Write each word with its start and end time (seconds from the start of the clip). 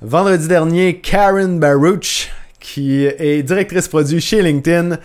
Vendredi 0.00 0.46
dernier, 0.46 1.00
Karen 1.00 1.58
Baruch, 1.58 2.30
qui 2.60 3.04
est 3.04 3.42
directrice 3.42 3.88
produit 3.88 4.20
chez 4.20 4.42
LinkedIn, 4.42 4.96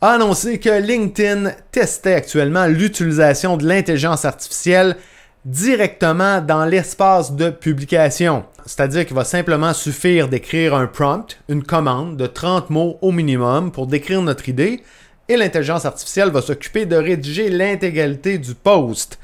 a 0.00 0.12
annoncé 0.12 0.58
que 0.58 0.70
LinkedIn 0.70 1.52
testait 1.70 2.14
actuellement 2.14 2.64
l'utilisation 2.64 3.58
de 3.58 3.66
l'intelligence 3.66 4.24
artificielle 4.24 4.96
directement 5.44 6.40
dans 6.40 6.64
l'espace 6.64 7.32
de 7.32 7.50
publication. 7.50 8.46
C'est-à-dire 8.64 9.04
qu'il 9.04 9.16
va 9.16 9.24
simplement 9.24 9.74
suffire 9.74 10.28
d'écrire 10.28 10.74
un 10.74 10.86
prompt, 10.86 11.38
une 11.50 11.62
commande 11.62 12.16
de 12.16 12.26
30 12.26 12.70
mots 12.70 12.96
au 13.02 13.12
minimum 13.12 13.70
pour 13.70 13.86
décrire 13.86 14.22
notre 14.22 14.48
idée, 14.48 14.82
et 15.28 15.36
l'intelligence 15.36 15.84
artificielle 15.84 16.30
va 16.30 16.40
s'occuper 16.40 16.86
de 16.86 16.96
rédiger 16.96 17.50
l'intégralité 17.50 18.38
du 18.38 18.54
post. 18.54 19.18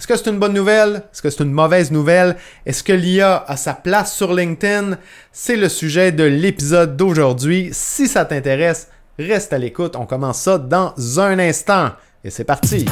Est-ce 0.00 0.06
que 0.06 0.16
c'est 0.16 0.30
une 0.30 0.38
bonne 0.38 0.54
nouvelle? 0.54 1.02
Est-ce 1.12 1.20
que 1.20 1.28
c'est 1.28 1.42
une 1.42 1.52
mauvaise 1.52 1.90
nouvelle? 1.90 2.36
Est-ce 2.64 2.82
que 2.82 2.94
l'IA 2.94 3.44
a 3.46 3.58
sa 3.58 3.74
place 3.74 4.16
sur 4.16 4.32
LinkedIn? 4.32 4.96
C'est 5.30 5.56
le 5.56 5.68
sujet 5.68 6.10
de 6.10 6.24
l'épisode 6.24 6.96
d'aujourd'hui. 6.96 7.68
Si 7.72 8.08
ça 8.08 8.24
t'intéresse, 8.24 8.88
reste 9.18 9.52
à 9.52 9.58
l'écoute. 9.58 9.96
On 9.96 10.06
commence 10.06 10.40
ça 10.40 10.56
dans 10.56 10.94
un 11.20 11.38
instant. 11.38 11.90
Et 12.24 12.30
c'est 12.30 12.44
parti! 12.44 12.86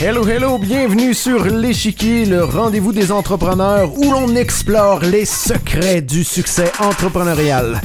Hello, 0.00 0.26
hello, 0.26 0.56
bienvenue 0.56 1.12
sur 1.12 1.44
l'échiquier, 1.44 2.24
le 2.24 2.44
rendez-vous 2.44 2.94
des 2.94 3.12
entrepreneurs 3.12 3.92
où 3.98 4.10
l'on 4.10 4.34
explore 4.36 5.00
les 5.00 5.26
secrets 5.26 6.00
du 6.00 6.24
succès 6.24 6.72
entrepreneurial. 6.80 7.78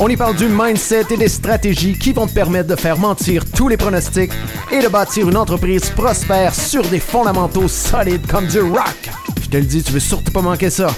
On 0.00 0.08
y 0.08 0.16
parle 0.16 0.34
du 0.34 0.48
mindset 0.48 1.06
et 1.10 1.16
des 1.16 1.28
stratégies 1.28 1.96
qui 1.96 2.12
vont 2.12 2.26
te 2.26 2.32
permettre 2.32 2.68
de 2.68 2.74
faire 2.74 2.98
mentir 2.98 3.44
tous 3.54 3.68
les 3.68 3.76
pronostics 3.76 4.32
et 4.72 4.82
de 4.82 4.88
bâtir 4.88 5.28
une 5.28 5.36
entreprise 5.36 5.88
prospère 5.90 6.52
sur 6.52 6.82
des 6.82 6.98
fondamentaux 6.98 7.68
solides 7.68 8.26
comme 8.26 8.48
du 8.48 8.58
rock. 8.58 9.10
Je 9.42 9.48
te 9.48 9.56
le 9.56 9.62
dis, 9.62 9.84
tu 9.84 9.92
veux 9.92 10.00
surtout 10.00 10.32
pas 10.32 10.42
manquer 10.42 10.70
ça. 10.70 10.88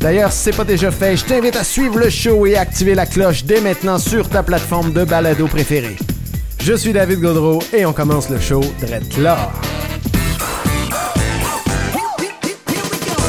D'ailleurs, 0.00 0.32
si 0.32 0.44
c'est 0.44 0.56
pas 0.56 0.64
déjà 0.64 0.90
fait, 0.90 1.16
je 1.16 1.24
t'invite 1.24 1.56
à 1.56 1.64
suivre 1.64 1.98
le 1.98 2.08
show 2.08 2.46
et 2.46 2.56
activer 2.56 2.94
la 2.94 3.04
cloche 3.04 3.44
dès 3.44 3.60
maintenant 3.60 3.98
sur 3.98 4.28
ta 4.28 4.42
plateforme 4.42 4.92
de 4.92 5.04
balado 5.04 5.46
préférée. 5.48 5.96
Je 6.62 6.72
suis 6.72 6.94
David 6.94 7.20
Godreau 7.20 7.62
et 7.76 7.84
on 7.84 7.92
commence 7.92 8.30
le 8.30 8.40
show 8.40 8.60
direct 8.80 9.18
là. 9.18 9.52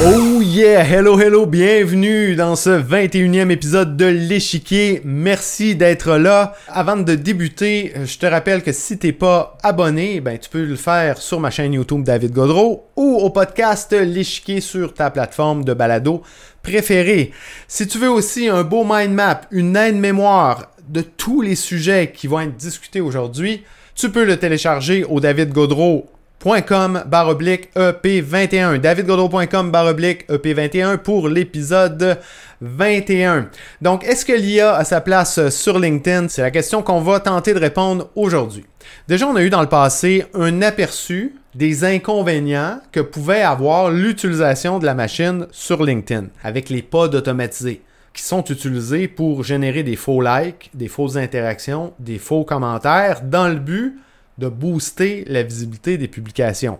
Oh 0.00 0.40
yeah, 0.40 0.84
hello 0.84 1.18
hello, 1.18 1.44
bienvenue 1.44 2.36
dans 2.36 2.54
ce 2.54 2.70
21e 2.70 3.50
épisode 3.50 3.96
de 3.96 4.06
l'échiquier. 4.06 5.00
Merci 5.04 5.74
d'être 5.74 6.16
là. 6.16 6.54
Avant 6.68 6.96
de 6.96 7.16
débuter, 7.16 7.92
je 8.04 8.16
te 8.16 8.24
rappelle 8.24 8.62
que 8.62 8.70
si 8.70 8.96
t'es 8.96 9.10
pas 9.10 9.58
abonné, 9.64 10.20
ben 10.20 10.38
tu 10.38 10.48
peux 10.50 10.64
le 10.64 10.76
faire 10.76 11.18
sur 11.18 11.40
ma 11.40 11.50
chaîne 11.50 11.72
YouTube 11.72 12.04
David 12.04 12.30
Godreau 12.30 12.86
ou 12.94 13.16
au 13.16 13.30
podcast 13.30 13.92
L'échiquier 13.92 14.60
sur 14.60 14.94
ta 14.94 15.10
plateforme 15.10 15.64
de 15.64 15.74
balado 15.74 16.22
préférée. 16.62 17.32
Si 17.66 17.88
tu 17.88 17.98
veux 17.98 18.10
aussi 18.10 18.48
un 18.48 18.62
beau 18.62 18.84
mind 18.88 19.12
map, 19.12 19.40
une 19.50 19.74
aide 19.74 19.96
mémoire 19.96 20.70
de 20.88 21.00
tous 21.00 21.40
les 21.40 21.56
sujets 21.56 22.12
qui 22.14 22.28
vont 22.28 22.38
être 22.38 22.56
discutés 22.56 23.00
aujourd'hui, 23.00 23.64
tu 23.96 24.10
peux 24.10 24.24
le 24.24 24.36
télécharger 24.36 25.02
au 25.02 25.18
David 25.18 25.52
Godreau 25.52 26.06
.com 26.44 27.02
baroblique 27.06 27.70
EP21. 27.74 28.78
davidgodreau.com 28.78 29.70
baroblique 29.70 30.28
EP21 30.28 30.98
pour 30.98 31.28
l'épisode 31.28 32.18
21. 32.60 33.50
Donc, 33.82 34.04
est-ce 34.04 34.24
que 34.24 34.32
l'IA 34.32 34.74
a 34.74 34.84
sa 34.84 35.00
place 35.00 35.48
sur 35.48 35.78
LinkedIn? 35.78 36.28
C'est 36.28 36.42
la 36.42 36.50
question 36.50 36.82
qu'on 36.82 37.00
va 37.00 37.20
tenter 37.20 37.54
de 37.54 37.58
répondre 37.58 38.10
aujourd'hui. 38.14 38.64
Déjà, 39.08 39.26
on 39.26 39.36
a 39.36 39.42
eu 39.42 39.50
dans 39.50 39.60
le 39.60 39.68
passé 39.68 40.26
un 40.34 40.62
aperçu 40.62 41.34
des 41.54 41.84
inconvénients 41.84 42.80
que 42.92 43.00
pouvait 43.00 43.42
avoir 43.42 43.90
l'utilisation 43.90 44.78
de 44.78 44.86
la 44.86 44.94
machine 44.94 45.46
sur 45.50 45.82
LinkedIn 45.82 46.26
avec 46.44 46.68
les 46.68 46.82
pods 46.82 47.14
automatisés 47.14 47.82
qui 48.14 48.22
sont 48.22 48.44
utilisés 48.44 49.06
pour 49.06 49.44
générer 49.44 49.82
des 49.82 49.96
faux 49.96 50.20
likes, 50.20 50.70
des 50.74 50.88
fausses 50.88 51.16
interactions, 51.16 51.92
des 51.98 52.18
faux 52.18 52.44
commentaires 52.44 53.22
dans 53.22 53.48
le 53.48 53.56
but 53.56 53.96
de 54.38 54.48
booster 54.48 55.24
la 55.26 55.42
visibilité 55.42 55.98
des 55.98 56.08
publications. 56.08 56.78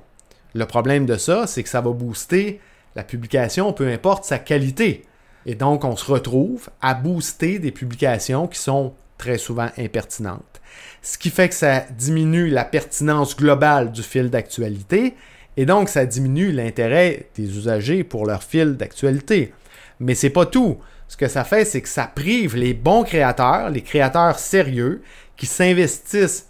Le 0.54 0.66
problème 0.66 1.06
de 1.06 1.16
ça, 1.16 1.46
c'est 1.46 1.62
que 1.62 1.68
ça 1.68 1.80
va 1.80 1.90
booster 1.90 2.60
la 2.96 3.04
publication, 3.04 3.72
peu 3.72 3.88
importe 3.88 4.24
sa 4.24 4.38
qualité. 4.38 5.04
Et 5.46 5.54
donc, 5.54 5.84
on 5.84 5.96
se 5.96 6.10
retrouve 6.10 6.68
à 6.80 6.94
booster 6.94 7.58
des 7.58 7.70
publications 7.70 8.46
qui 8.46 8.58
sont 8.58 8.94
très 9.18 9.38
souvent 9.38 9.68
impertinentes. 9.76 10.60
Ce 11.02 11.18
qui 11.18 11.30
fait 11.30 11.48
que 11.48 11.54
ça 11.54 11.80
diminue 11.96 12.48
la 12.48 12.64
pertinence 12.64 13.36
globale 13.36 13.92
du 13.92 14.02
fil 14.02 14.30
d'actualité 14.30 15.14
et 15.56 15.66
donc 15.66 15.88
ça 15.88 16.06
diminue 16.06 16.52
l'intérêt 16.52 17.28
des 17.34 17.56
usagers 17.56 18.04
pour 18.04 18.26
leur 18.26 18.42
fil 18.42 18.76
d'actualité. 18.76 19.52
Mais 20.00 20.14
c'est 20.14 20.30
pas 20.30 20.46
tout. 20.46 20.78
Ce 21.08 21.16
que 21.16 21.26
ça 21.26 21.44
fait, 21.44 21.64
c'est 21.64 21.80
que 21.80 21.88
ça 21.88 22.10
prive 22.12 22.54
les 22.54 22.74
bons 22.74 23.02
créateurs, 23.02 23.70
les 23.70 23.82
créateurs 23.82 24.38
sérieux, 24.38 25.02
qui 25.36 25.46
s'investissent 25.46 26.47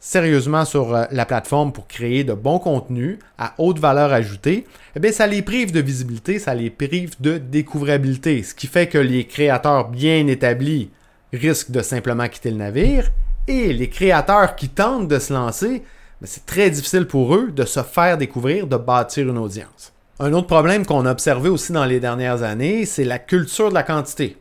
sérieusement 0.00 0.64
sur 0.64 0.94
euh, 0.94 1.04
la 1.10 1.26
plateforme 1.26 1.72
pour 1.72 1.86
créer 1.86 2.24
de 2.24 2.32
bons 2.32 2.58
contenus 2.58 3.18
à 3.38 3.54
haute 3.58 3.78
valeur 3.78 4.12
ajoutée, 4.12 4.66
eh 5.00 5.12
ça 5.12 5.26
les 5.26 5.42
prive 5.42 5.72
de 5.72 5.80
visibilité, 5.80 6.38
ça 6.38 6.54
les 6.54 6.70
prive 6.70 7.20
de 7.20 7.36
découvrabilité, 7.38 8.42
ce 8.42 8.54
qui 8.54 8.66
fait 8.66 8.88
que 8.88 8.98
les 8.98 9.26
créateurs 9.26 9.88
bien 9.88 10.26
établis 10.26 10.90
risquent 11.32 11.70
de 11.70 11.82
simplement 11.82 12.26
quitter 12.28 12.50
le 12.50 12.56
navire 12.56 13.10
et 13.46 13.72
les 13.72 13.88
créateurs 13.88 14.56
qui 14.56 14.70
tentent 14.70 15.08
de 15.08 15.18
se 15.18 15.32
lancer, 15.32 15.82
ben, 16.20 16.26
c'est 16.26 16.46
très 16.46 16.70
difficile 16.70 17.06
pour 17.06 17.34
eux 17.34 17.50
de 17.50 17.64
se 17.64 17.82
faire 17.82 18.16
découvrir, 18.16 18.66
de 18.66 18.76
bâtir 18.76 19.28
une 19.28 19.38
audience. 19.38 19.92
Un 20.18 20.32
autre 20.32 20.46
problème 20.46 20.84
qu'on 20.84 21.06
a 21.06 21.12
observé 21.12 21.48
aussi 21.48 21.72
dans 21.72 21.84
les 21.84 22.00
dernières 22.00 22.42
années, 22.42 22.84
c'est 22.84 23.04
la 23.04 23.18
culture 23.18 23.68
de 23.68 23.74
la 23.74 23.82
quantité. 23.82 24.36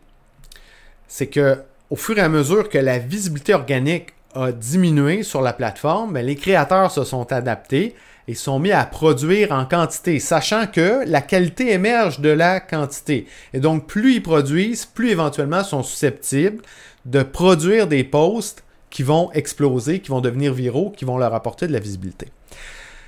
C'est 1.07 1.27
que 1.27 1.59
au 1.89 1.95
fur 1.95 2.17
et 2.17 2.21
à 2.21 2.29
mesure 2.29 2.69
que 2.69 2.77
la 2.77 2.99
visibilité 2.99 3.53
organique 3.53 4.13
a 4.35 4.51
diminué 4.51 5.23
sur 5.23 5.41
la 5.41 5.53
plateforme, 5.53 6.13
mais 6.13 6.23
les 6.23 6.35
créateurs 6.35 6.91
se 6.91 7.03
sont 7.03 7.31
adaptés 7.31 7.95
et 8.27 8.35
sont 8.35 8.59
mis 8.59 8.71
à 8.71 8.85
produire 8.85 9.51
en 9.51 9.65
quantité, 9.65 10.19
sachant 10.19 10.67
que 10.67 11.03
la 11.07 11.21
qualité 11.21 11.71
émerge 11.71 12.19
de 12.19 12.29
la 12.29 12.59
quantité. 12.59 13.25
Et 13.53 13.59
donc, 13.59 13.87
plus 13.87 14.15
ils 14.15 14.23
produisent, 14.23 14.85
plus 14.85 15.09
éventuellement 15.09 15.63
sont 15.63 15.81
susceptibles 15.81 16.61
de 17.05 17.23
produire 17.23 17.87
des 17.87 18.03
posts 18.03 18.63
qui 18.91 19.01
vont 19.01 19.31
exploser, 19.31 19.99
qui 19.99 20.09
vont 20.09 20.21
devenir 20.21 20.53
viraux, 20.53 20.93
qui 20.95 21.05
vont 21.05 21.17
leur 21.17 21.33
apporter 21.33 21.67
de 21.67 21.73
la 21.73 21.79
visibilité. 21.79 22.27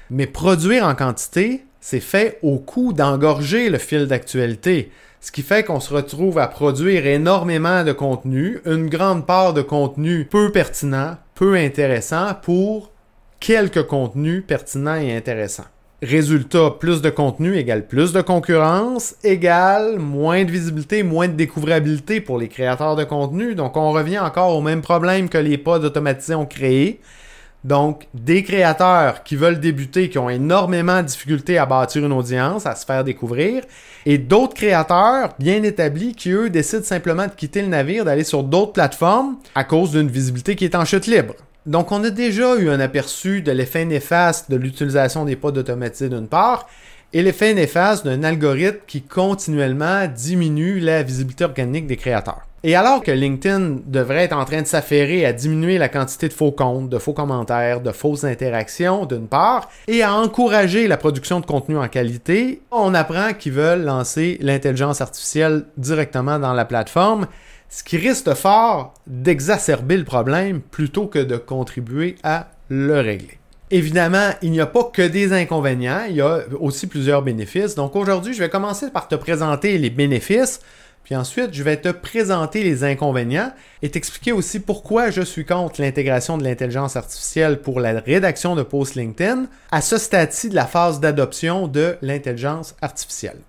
Mais 0.09 0.27
produire 0.27 0.85
en 0.85 0.95
quantité, 0.95 1.65
c'est 1.79 1.99
fait 1.99 2.39
au 2.41 2.57
coût 2.57 2.93
d'engorger 2.93 3.69
le 3.69 3.77
fil 3.77 4.07
d'actualité. 4.07 4.91
Ce 5.23 5.31
qui 5.31 5.43
fait 5.43 5.63
qu'on 5.63 5.79
se 5.79 5.93
retrouve 5.93 6.39
à 6.39 6.47
produire 6.47 7.05
énormément 7.05 7.83
de 7.83 7.91
contenu, 7.91 8.59
une 8.65 8.89
grande 8.89 9.27
part 9.27 9.53
de 9.53 9.61
contenu 9.61 10.25
peu 10.25 10.51
pertinent, 10.51 11.15
peu 11.35 11.53
intéressant 11.53 12.33
pour 12.41 12.89
quelques 13.39 13.83
contenus 13.83 14.43
pertinents 14.47 14.95
et 14.95 15.15
intéressants. 15.15 15.67
Résultat, 16.01 16.71
plus 16.79 17.03
de 17.03 17.11
contenu 17.11 17.55
égale 17.55 17.85
plus 17.85 18.13
de 18.13 18.21
concurrence, 18.21 19.13
égale 19.23 19.99
moins 19.99 20.43
de 20.43 20.49
visibilité, 20.49 21.03
moins 21.03 21.27
de 21.27 21.33
découvrabilité 21.33 22.19
pour 22.19 22.39
les 22.39 22.47
créateurs 22.47 22.95
de 22.95 23.03
contenu. 23.03 23.53
Donc 23.53 23.77
on 23.77 23.91
revient 23.91 24.17
encore 24.17 24.57
au 24.57 24.61
même 24.61 24.81
problème 24.81 25.29
que 25.29 25.37
les 25.37 25.59
pods 25.59 25.85
automatisés 25.85 26.33
ont 26.33 26.47
créé. 26.47 26.99
Donc, 27.63 28.07
des 28.15 28.41
créateurs 28.43 29.23
qui 29.23 29.35
veulent 29.35 29.59
débuter, 29.59 30.09
qui 30.09 30.17
ont 30.17 30.29
énormément 30.29 31.01
de 31.01 31.07
difficultés 31.07 31.59
à 31.59 31.67
bâtir 31.67 32.03
une 32.03 32.11
audience, 32.11 32.65
à 32.65 32.75
se 32.75 32.85
faire 32.85 33.03
découvrir, 33.03 33.63
et 34.05 34.17
d'autres 34.17 34.55
créateurs 34.55 35.29
bien 35.37 35.61
établis 35.61 36.15
qui, 36.15 36.31
eux, 36.31 36.49
décident 36.49 36.83
simplement 36.83 37.27
de 37.27 37.33
quitter 37.33 37.61
le 37.61 37.67
navire, 37.67 38.03
d'aller 38.03 38.23
sur 38.23 38.43
d'autres 38.43 38.73
plateformes 38.73 39.37
à 39.53 39.63
cause 39.63 39.91
d'une 39.91 40.07
visibilité 40.07 40.55
qui 40.55 40.65
est 40.65 40.75
en 40.75 40.85
chute 40.85 41.05
libre. 41.05 41.35
Donc, 41.67 41.91
on 41.91 42.03
a 42.03 42.09
déjà 42.09 42.55
eu 42.55 42.71
un 42.71 42.79
aperçu 42.79 43.43
de 43.43 43.51
l'effet 43.51 43.85
néfaste 43.85 44.49
de 44.49 44.55
l'utilisation 44.55 45.25
des 45.25 45.35
pods 45.35 45.49
automatisés 45.49 46.09
d'une 46.09 46.27
part, 46.27 46.67
et 47.13 47.21
l'effet 47.21 47.53
néfaste 47.53 48.05
d'un 48.05 48.23
algorithme 48.23 48.79
qui 48.87 49.01
continuellement 49.01 50.07
diminue 50.07 50.79
la 50.79 51.03
visibilité 51.03 51.43
organique 51.43 51.87
des 51.87 51.97
créateurs. 51.97 52.47
Et 52.63 52.75
alors 52.75 53.01
que 53.01 53.09
LinkedIn 53.09 53.77
devrait 53.87 54.25
être 54.25 54.37
en 54.37 54.45
train 54.45 54.61
de 54.61 54.67
s'affairer 54.67 55.25
à 55.25 55.33
diminuer 55.33 55.79
la 55.79 55.89
quantité 55.89 56.27
de 56.27 56.33
faux 56.33 56.51
comptes, 56.51 56.89
de 56.89 56.99
faux 56.99 57.13
commentaires, 57.13 57.81
de 57.81 57.91
fausses 57.91 58.23
interactions 58.23 59.05
d'une 59.07 59.27
part, 59.27 59.69
et 59.87 60.03
à 60.03 60.13
encourager 60.13 60.87
la 60.87 60.97
production 60.97 61.39
de 61.39 61.45
contenu 61.47 61.77
en 61.77 61.87
qualité, 61.87 62.61
on 62.69 62.93
apprend 62.93 63.33
qu'ils 63.33 63.53
veulent 63.53 63.83
lancer 63.83 64.37
l'intelligence 64.41 65.01
artificielle 65.01 65.63
directement 65.77 66.37
dans 66.37 66.53
la 66.53 66.65
plateforme, 66.65 67.25
ce 67.67 67.83
qui 67.83 67.97
risque 67.97 68.31
fort 68.35 68.93
d'exacerber 69.07 69.97
le 69.97 70.05
problème 70.05 70.61
plutôt 70.61 71.07
que 71.07 71.19
de 71.19 71.37
contribuer 71.37 72.15
à 72.21 72.51
le 72.69 72.99
régler. 72.99 73.40
Évidemment, 73.71 74.31
il 74.41 74.51
n'y 74.51 74.59
a 74.59 74.65
pas 74.65 74.83
que 74.83 75.01
des 75.01 75.33
inconvénients, 75.33 76.03
il 76.09 76.17
y 76.17 76.21
a 76.21 76.41
aussi 76.59 76.87
plusieurs 76.87 77.21
bénéfices. 77.21 77.73
Donc 77.75 77.95
aujourd'hui, 77.95 78.33
je 78.33 78.39
vais 78.39 78.49
commencer 78.49 78.91
par 78.91 79.07
te 79.07 79.15
présenter 79.15 79.77
les 79.77 79.89
bénéfices 79.89 80.59
puis 81.03 81.15
ensuite, 81.15 81.53
je 81.53 81.63
vais 81.63 81.77
te 81.77 81.89
présenter 81.89 82.63
les 82.63 82.83
inconvénients 82.83 83.51
et 83.81 83.89
t'expliquer 83.89 84.31
aussi 84.31 84.59
pourquoi 84.59 85.09
je 85.09 85.21
suis 85.21 85.45
contre 85.45 85.81
l'intégration 85.81 86.37
de 86.37 86.43
l'intelligence 86.43 86.95
artificielle 86.95 87.61
pour 87.61 87.79
la 87.79 87.99
rédaction 87.99 88.55
de 88.55 88.63
posts 88.63 88.95
LinkedIn 88.95 89.47
à 89.71 89.81
ce 89.81 89.97
stade-ci 89.97 90.49
de 90.49 90.55
la 90.55 90.65
phase 90.65 90.99
d'adoption 90.99 91.67
de 91.67 91.97
l'intelligence 92.01 92.75
artificielle. 92.81 93.39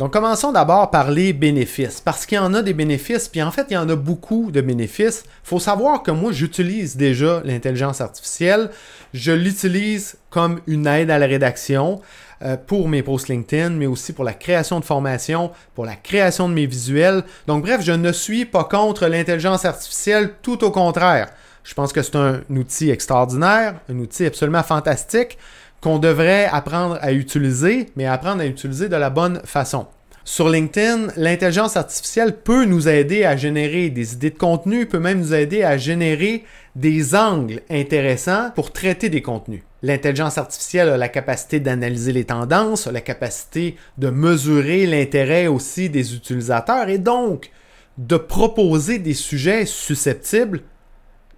Donc 0.00 0.14
commençons 0.14 0.50
d'abord 0.50 0.90
par 0.90 1.10
les 1.10 1.34
bénéfices, 1.34 2.00
parce 2.00 2.24
qu'il 2.24 2.36
y 2.36 2.38
en 2.38 2.54
a 2.54 2.62
des 2.62 2.72
bénéfices, 2.72 3.28
puis 3.28 3.42
en 3.42 3.50
fait 3.50 3.66
il 3.68 3.74
y 3.74 3.76
en 3.76 3.86
a 3.90 3.96
beaucoup 3.96 4.50
de 4.50 4.62
bénéfices. 4.62 5.24
Il 5.26 5.48
faut 5.50 5.58
savoir 5.58 6.02
que 6.02 6.10
moi 6.10 6.32
j'utilise 6.32 6.96
déjà 6.96 7.42
l'intelligence 7.44 8.00
artificielle, 8.00 8.70
je 9.12 9.30
l'utilise 9.30 10.16
comme 10.30 10.60
une 10.66 10.86
aide 10.86 11.10
à 11.10 11.18
la 11.18 11.26
rédaction 11.26 12.00
euh, 12.40 12.56
pour 12.56 12.88
mes 12.88 13.02
posts 13.02 13.28
LinkedIn, 13.28 13.68
mais 13.68 13.84
aussi 13.84 14.14
pour 14.14 14.24
la 14.24 14.32
création 14.32 14.80
de 14.80 14.86
formation, 14.86 15.50
pour 15.74 15.84
la 15.84 15.96
création 15.96 16.48
de 16.48 16.54
mes 16.54 16.64
visuels. 16.64 17.22
Donc 17.46 17.64
bref, 17.64 17.82
je 17.82 17.92
ne 17.92 18.10
suis 18.10 18.46
pas 18.46 18.64
contre 18.64 19.06
l'intelligence 19.06 19.66
artificielle, 19.66 20.30
tout 20.40 20.64
au 20.64 20.70
contraire. 20.70 21.28
Je 21.62 21.74
pense 21.74 21.92
que 21.92 22.00
c'est 22.00 22.16
un 22.16 22.40
outil 22.48 22.88
extraordinaire, 22.88 23.74
un 23.90 23.98
outil 23.98 24.24
absolument 24.24 24.62
fantastique 24.62 25.36
qu'on 25.80 25.98
devrait 25.98 26.46
apprendre 26.50 26.98
à 27.00 27.12
utiliser, 27.12 27.86
mais 27.96 28.06
apprendre 28.06 28.42
à 28.42 28.46
utiliser 28.46 28.88
de 28.88 28.96
la 28.96 29.10
bonne 29.10 29.40
façon. 29.44 29.86
Sur 30.24 30.50
LinkedIn, 30.50 31.08
l'intelligence 31.16 31.76
artificielle 31.76 32.36
peut 32.36 32.66
nous 32.66 32.88
aider 32.88 33.24
à 33.24 33.36
générer 33.36 33.88
des 33.88 34.12
idées 34.12 34.30
de 34.30 34.38
contenu, 34.38 34.86
peut 34.86 34.98
même 34.98 35.18
nous 35.18 35.34
aider 35.34 35.62
à 35.62 35.78
générer 35.78 36.44
des 36.76 37.14
angles 37.14 37.62
intéressants 37.70 38.50
pour 38.54 38.70
traiter 38.70 39.08
des 39.08 39.22
contenus. 39.22 39.62
L'intelligence 39.82 40.36
artificielle 40.36 40.90
a 40.90 40.98
la 40.98 41.08
capacité 41.08 41.58
d'analyser 41.58 42.12
les 42.12 42.24
tendances, 42.24 42.86
la 42.86 43.00
capacité 43.00 43.76
de 43.96 44.10
mesurer 44.10 44.86
l'intérêt 44.86 45.46
aussi 45.46 45.88
des 45.88 46.14
utilisateurs 46.14 46.90
et 46.90 46.98
donc 46.98 47.50
de 47.96 48.16
proposer 48.16 48.98
des 48.98 49.14
sujets 49.14 49.64
susceptibles 49.64 50.60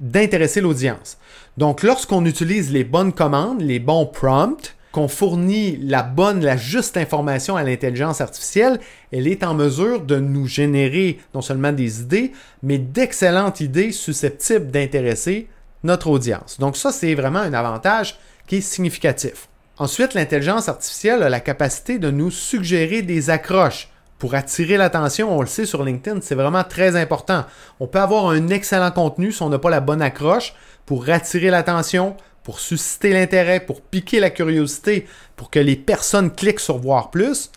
d'intéresser 0.03 0.61
l'audience. 0.61 1.17
Donc, 1.57 1.83
lorsqu'on 1.83 2.27
utilise 2.27 2.71
les 2.71 2.85
bonnes 2.85 3.13
commandes, 3.13 3.63
les 3.63 3.79
bons 3.79 4.05
prompts, 4.05 4.77
qu'on 4.93 5.09
fournit 5.09 5.79
la 5.79 6.03
bonne, 6.03 6.45
la 6.45 6.59
juste 6.59 6.99
information 6.99 7.57
à 7.57 7.63
l'intelligence 7.63 8.21
artificielle, 8.21 8.79
elle 9.11 9.27
est 9.27 9.43
en 9.43 9.55
mesure 9.55 10.03
de 10.03 10.21
nous 10.21 10.47
générer 10.47 11.19
non 11.35 11.41
seulement 11.41 11.73
des 11.73 12.03
idées, 12.03 12.33
mais 12.63 12.77
d'excellentes 12.77 13.61
idées 13.61 13.91
susceptibles 13.91 14.71
d'intéresser 14.71 15.49
notre 15.83 16.09
audience. 16.09 16.61
Donc 16.61 16.77
ça, 16.77 16.93
c'est 16.93 17.15
vraiment 17.15 17.39
un 17.39 17.55
avantage 17.55 18.19
qui 18.47 18.57
est 18.57 18.61
significatif. 18.61 19.49
Ensuite, 19.79 20.13
l'intelligence 20.13 20.69
artificielle 20.69 21.23
a 21.23 21.31
la 21.31 21.41
capacité 21.41 21.99
de 21.99 22.11
nous 22.11 22.31
suggérer 22.31 23.01
des 23.01 23.31
accroches 23.31 23.89
pour 24.23 24.37
attirer 24.37 24.77
l'attention, 24.77 25.37
on 25.37 25.41
le 25.41 25.49
sait 25.49 25.67
sur 25.67 25.83
LinkedIn, 25.83 26.21
c'est 26.21 26.37
vraiment 26.37 26.63
très 26.63 26.95
important. 26.95 27.45
On 27.81 27.89
peut 27.89 27.99
avoir 27.99 28.29
un 28.29 28.51
excellent 28.51 28.93
contenu 28.93 29.33
si 29.33 29.43
on 29.43 29.49
n'a 29.49 29.59
pas 29.59 29.69
la 29.69 29.81
bonne 29.81 30.01
accroche 30.01 30.55
pour 30.87 31.11
attirer 31.11 31.51
l'attention, 31.51 32.17
pour 32.45 32.61
susciter 32.61 33.13
l'intérêt, 33.13 33.59
pour 33.59 33.81
piquer 33.81 34.21
la 34.21 34.31
curiosité, 34.31 35.09
pour 35.35 35.51
que 35.51 35.59
les 35.59 35.75
personnes 35.75 36.31
cliquent 36.31 36.61
sur 36.61 36.79
voir 36.79 37.11
plus. 37.11 37.51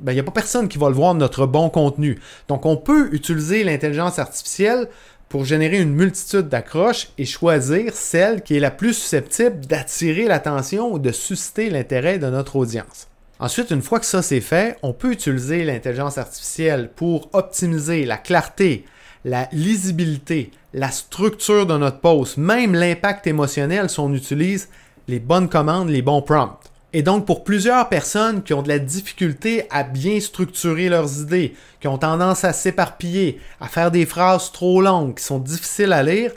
Ben, 0.00 0.10
il 0.10 0.16
n'y 0.16 0.20
a 0.20 0.24
pas 0.24 0.32
personne 0.32 0.68
qui 0.68 0.76
va 0.76 0.88
le 0.88 0.96
voir 0.96 1.14
notre 1.14 1.46
bon 1.46 1.70
contenu. 1.70 2.18
Donc, 2.48 2.66
on 2.66 2.76
peut 2.76 3.10
utiliser 3.12 3.62
l'intelligence 3.62 4.18
artificielle 4.18 4.88
pour 5.28 5.44
générer 5.44 5.80
une 5.80 5.94
multitude 5.94 6.48
d'accroches 6.48 7.10
et 7.16 7.26
choisir 7.26 7.94
celle 7.94 8.42
qui 8.42 8.56
est 8.56 8.60
la 8.60 8.72
plus 8.72 8.94
susceptible 8.94 9.60
d'attirer 9.66 10.24
l'attention 10.24 10.92
ou 10.92 10.98
de 10.98 11.12
susciter 11.12 11.70
l'intérêt 11.70 12.18
de 12.18 12.26
notre 12.26 12.56
audience. 12.56 13.06
Ensuite, 13.42 13.72
une 13.72 13.82
fois 13.82 13.98
que 13.98 14.06
ça 14.06 14.22
c'est 14.22 14.40
fait, 14.40 14.78
on 14.84 14.92
peut 14.92 15.10
utiliser 15.10 15.64
l'intelligence 15.64 16.16
artificielle 16.16 16.92
pour 16.94 17.28
optimiser 17.32 18.04
la 18.04 18.16
clarté, 18.16 18.84
la 19.24 19.48
lisibilité, 19.50 20.52
la 20.72 20.92
structure 20.92 21.66
de 21.66 21.76
notre 21.76 21.98
post, 21.98 22.36
même 22.36 22.72
l'impact 22.72 23.26
émotionnel 23.26 23.90
si 23.90 23.98
on 23.98 24.14
utilise 24.14 24.68
les 25.08 25.18
bonnes 25.18 25.48
commandes, 25.48 25.88
les 25.88 26.02
bons 26.02 26.22
prompts. 26.22 26.70
Et 26.92 27.02
donc, 27.02 27.26
pour 27.26 27.42
plusieurs 27.42 27.88
personnes 27.88 28.44
qui 28.44 28.54
ont 28.54 28.62
de 28.62 28.68
la 28.68 28.78
difficulté 28.78 29.66
à 29.70 29.82
bien 29.82 30.20
structurer 30.20 30.88
leurs 30.88 31.22
idées, 31.22 31.56
qui 31.80 31.88
ont 31.88 31.98
tendance 31.98 32.44
à 32.44 32.52
s'éparpiller, 32.52 33.40
à 33.60 33.66
faire 33.66 33.90
des 33.90 34.06
phrases 34.06 34.52
trop 34.52 34.80
longues, 34.80 35.16
qui 35.16 35.24
sont 35.24 35.40
difficiles 35.40 35.92
à 35.92 36.04
lire, 36.04 36.30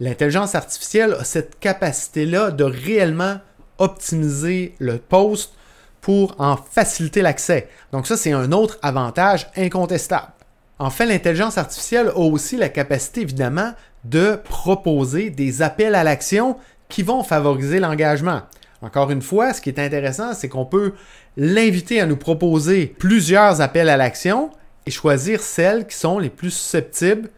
l'intelligence 0.00 0.56
artificielle 0.56 1.14
a 1.20 1.22
cette 1.22 1.60
capacité-là 1.60 2.50
de 2.50 2.64
réellement 2.64 3.36
optimiser 3.78 4.74
le 4.80 4.98
post 4.98 5.52
pour 6.00 6.34
en 6.38 6.56
faciliter 6.56 7.22
l'accès. 7.22 7.68
Donc 7.92 8.06
ça, 8.06 8.16
c'est 8.16 8.32
un 8.32 8.52
autre 8.52 8.78
avantage 8.82 9.48
incontestable. 9.56 10.32
En 10.78 10.90
fait, 10.90 11.06
l'intelligence 11.06 11.58
artificielle 11.58 12.08
a 12.08 12.18
aussi 12.18 12.56
la 12.56 12.68
capacité, 12.68 13.22
évidemment, 13.22 13.72
de 14.04 14.38
proposer 14.44 15.30
des 15.30 15.62
appels 15.62 15.94
à 15.94 16.04
l'action 16.04 16.56
qui 16.88 17.02
vont 17.02 17.22
favoriser 17.22 17.80
l'engagement. 17.80 18.42
Encore 18.80 19.10
une 19.10 19.22
fois, 19.22 19.52
ce 19.52 19.60
qui 19.60 19.70
est 19.70 19.80
intéressant, 19.80 20.34
c'est 20.34 20.48
qu'on 20.48 20.64
peut 20.64 20.92
l'inviter 21.36 22.00
à 22.00 22.06
nous 22.06 22.16
proposer 22.16 22.86
plusieurs 22.86 23.60
appels 23.60 23.88
à 23.88 23.96
l'action 23.96 24.50
et 24.86 24.90
choisir 24.90 25.40
celles 25.40 25.86
qui 25.86 25.96
sont 25.96 26.18
les 26.18 26.30
plus 26.30 26.50
susceptibles 26.50 27.30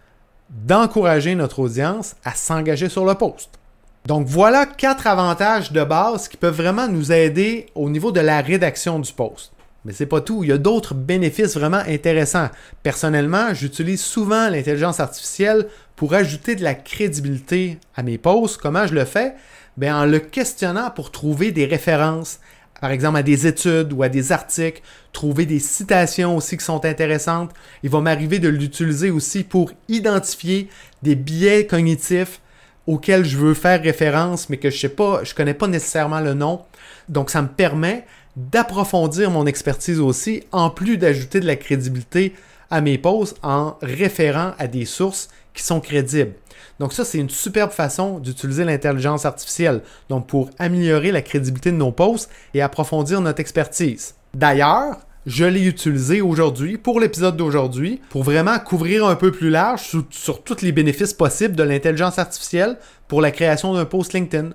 d'encourager 0.50 1.34
notre 1.34 1.60
audience 1.60 2.16
à 2.24 2.34
s'engager 2.34 2.88
sur 2.88 3.04
le 3.04 3.14
poste. 3.14 3.59
Donc 4.06 4.26
voilà 4.26 4.66
quatre 4.66 5.06
avantages 5.06 5.72
de 5.72 5.84
base 5.84 6.28
qui 6.28 6.36
peuvent 6.36 6.56
vraiment 6.56 6.88
nous 6.88 7.12
aider 7.12 7.66
au 7.74 7.90
niveau 7.90 8.12
de 8.12 8.20
la 8.20 8.40
rédaction 8.40 8.98
du 8.98 9.12
post. 9.12 9.52
Mais 9.84 9.92
c'est 9.92 10.06
pas 10.06 10.20
tout, 10.20 10.44
il 10.44 10.50
y 10.50 10.52
a 10.52 10.58
d'autres 10.58 10.94
bénéfices 10.94 11.56
vraiment 11.56 11.82
intéressants. 11.86 12.50
Personnellement, 12.82 13.54
j'utilise 13.54 14.02
souvent 14.02 14.48
l'intelligence 14.48 15.00
artificielle 15.00 15.68
pour 15.96 16.14
ajouter 16.14 16.54
de 16.54 16.62
la 16.62 16.74
crédibilité 16.74 17.78
à 17.94 18.02
mes 18.02 18.18
posts. 18.18 18.58
Comment 18.60 18.86
je 18.86 18.94
le 18.94 19.04
fais? 19.04 19.34
Ben, 19.76 19.94
en 19.94 20.04
le 20.04 20.18
questionnant 20.18 20.90
pour 20.90 21.10
trouver 21.10 21.52
des 21.52 21.64
références, 21.64 22.40
par 22.80 22.90
exemple 22.90 23.18
à 23.18 23.22
des 23.22 23.46
études 23.46 23.92
ou 23.92 24.02
à 24.02 24.08
des 24.08 24.32
articles, 24.32 24.82
trouver 25.12 25.46
des 25.46 25.58
citations 25.58 26.36
aussi 26.36 26.56
qui 26.56 26.64
sont 26.64 26.84
intéressantes. 26.84 27.52
Il 27.82 27.90
va 27.90 28.00
m'arriver 28.00 28.38
de 28.38 28.48
l'utiliser 28.48 29.10
aussi 29.10 29.44
pour 29.44 29.72
identifier 29.88 30.68
des 31.02 31.14
biais 31.14 31.66
cognitifs 31.66 32.40
auquel 32.86 33.24
je 33.24 33.36
veux 33.36 33.54
faire 33.54 33.82
référence, 33.82 34.48
mais 34.48 34.56
que 34.56 34.70
je 34.70 34.78
sais 34.78 34.88
pas, 34.88 35.22
je 35.24 35.34
connais 35.34 35.54
pas 35.54 35.66
nécessairement 35.66 36.20
le 36.20 36.34
nom. 36.34 36.62
Donc, 37.08 37.30
ça 37.30 37.42
me 37.42 37.48
permet 37.48 38.04
d'approfondir 38.36 39.30
mon 39.30 39.46
expertise 39.46 40.00
aussi, 40.00 40.44
en 40.52 40.70
plus 40.70 40.96
d'ajouter 40.96 41.40
de 41.40 41.46
la 41.46 41.56
crédibilité 41.56 42.34
à 42.70 42.80
mes 42.80 42.98
posts 42.98 43.36
en 43.42 43.76
référant 43.82 44.52
à 44.58 44.66
des 44.66 44.84
sources 44.84 45.28
qui 45.52 45.62
sont 45.62 45.80
crédibles. 45.80 46.32
Donc 46.78 46.92
ça, 46.92 47.04
c'est 47.04 47.18
une 47.18 47.28
superbe 47.28 47.72
façon 47.72 48.18
d'utiliser 48.18 48.64
l'intelligence 48.64 49.26
artificielle, 49.26 49.82
donc 50.08 50.26
pour 50.26 50.48
améliorer 50.58 51.12
la 51.12 51.20
crédibilité 51.20 51.72
de 51.72 51.76
nos 51.76 51.92
posts 51.92 52.30
et 52.54 52.62
approfondir 52.62 53.20
notre 53.20 53.40
expertise. 53.40 54.14
D'ailleurs, 54.32 54.96
je 55.26 55.44
l'ai 55.44 55.66
utilisé 55.66 56.22
aujourd'hui 56.22 56.78
pour 56.78 56.98
l'épisode 56.98 57.36
d'aujourd'hui 57.36 58.00
pour 58.08 58.22
vraiment 58.22 58.58
couvrir 58.58 59.06
un 59.06 59.16
peu 59.16 59.30
plus 59.30 59.50
large 59.50 59.82
sur, 60.10 60.42
tous 60.42 60.62
les 60.62 60.72
bénéfices 60.72 61.12
possibles 61.12 61.54
de 61.54 61.62
l'intelligence 61.62 62.18
artificielle 62.18 62.78
pour 63.06 63.20
la 63.20 63.30
création 63.30 63.74
d'un 63.74 63.84
post 63.84 64.14
LinkedIn. 64.14 64.50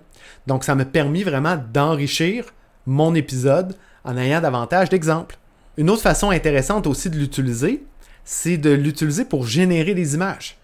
Donc 0.48 0.63
ça 0.63 0.74
m'a 0.74 0.86
permis 0.86 1.24
vraiment 1.24 1.57
d'enrichir 1.72 2.45
mon 2.88 3.13
épisode 3.13 3.75
en 4.03 4.17
ayant 4.17 4.41
davantage 4.41 4.89
d'exemples. 4.89 5.38
Une 5.77 5.89
autre 5.89 6.01
façon 6.01 6.31
intéressante 6.31 6.88
aussi 6.88 7.10
de 7.10 7.17
l'utiliser, 7.17 7.84
c'est 8.24 8.57
de 8.57 8.72
l'utiliser 8.72 9.25
pour 9.25 9.45
générer 9.45 9.93
des 9.93 10.15
images. 10.15 10.57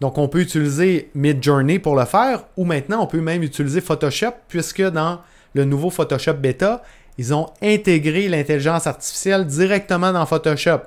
Donc 0.00 0.18
on 0.18 0.28
peut 0.28 0.40
utiliser 0.40 1.10
Midjourney 1.14 1.80
pour 1.80 1.96
le 1.96 2.04
faire 2.04 2.44
ou 2.56 2.64
maintenant 2.64 3.02
on 3.02 3.06
peut 3.06 3.20
même 3.20 3.42
utiliser 3.42 3.80
Photoshop 3.80 4.34
puisque 4.46 4.82
dans 4.82 5.20
le 5.54 5.64
nouveau 5.64 5.90
Photoshop 5.90 6.34
Beta, 6.34 6.84
ils 7.18 7.34
ont 7.34 7.46
intégré 7.60 8.28
l'intelligence 8.28 8.86
artificielle 8.86 9.44
directement 9.44 10.12
dans 10.12 10.24
Photoshop. 10.24 10.80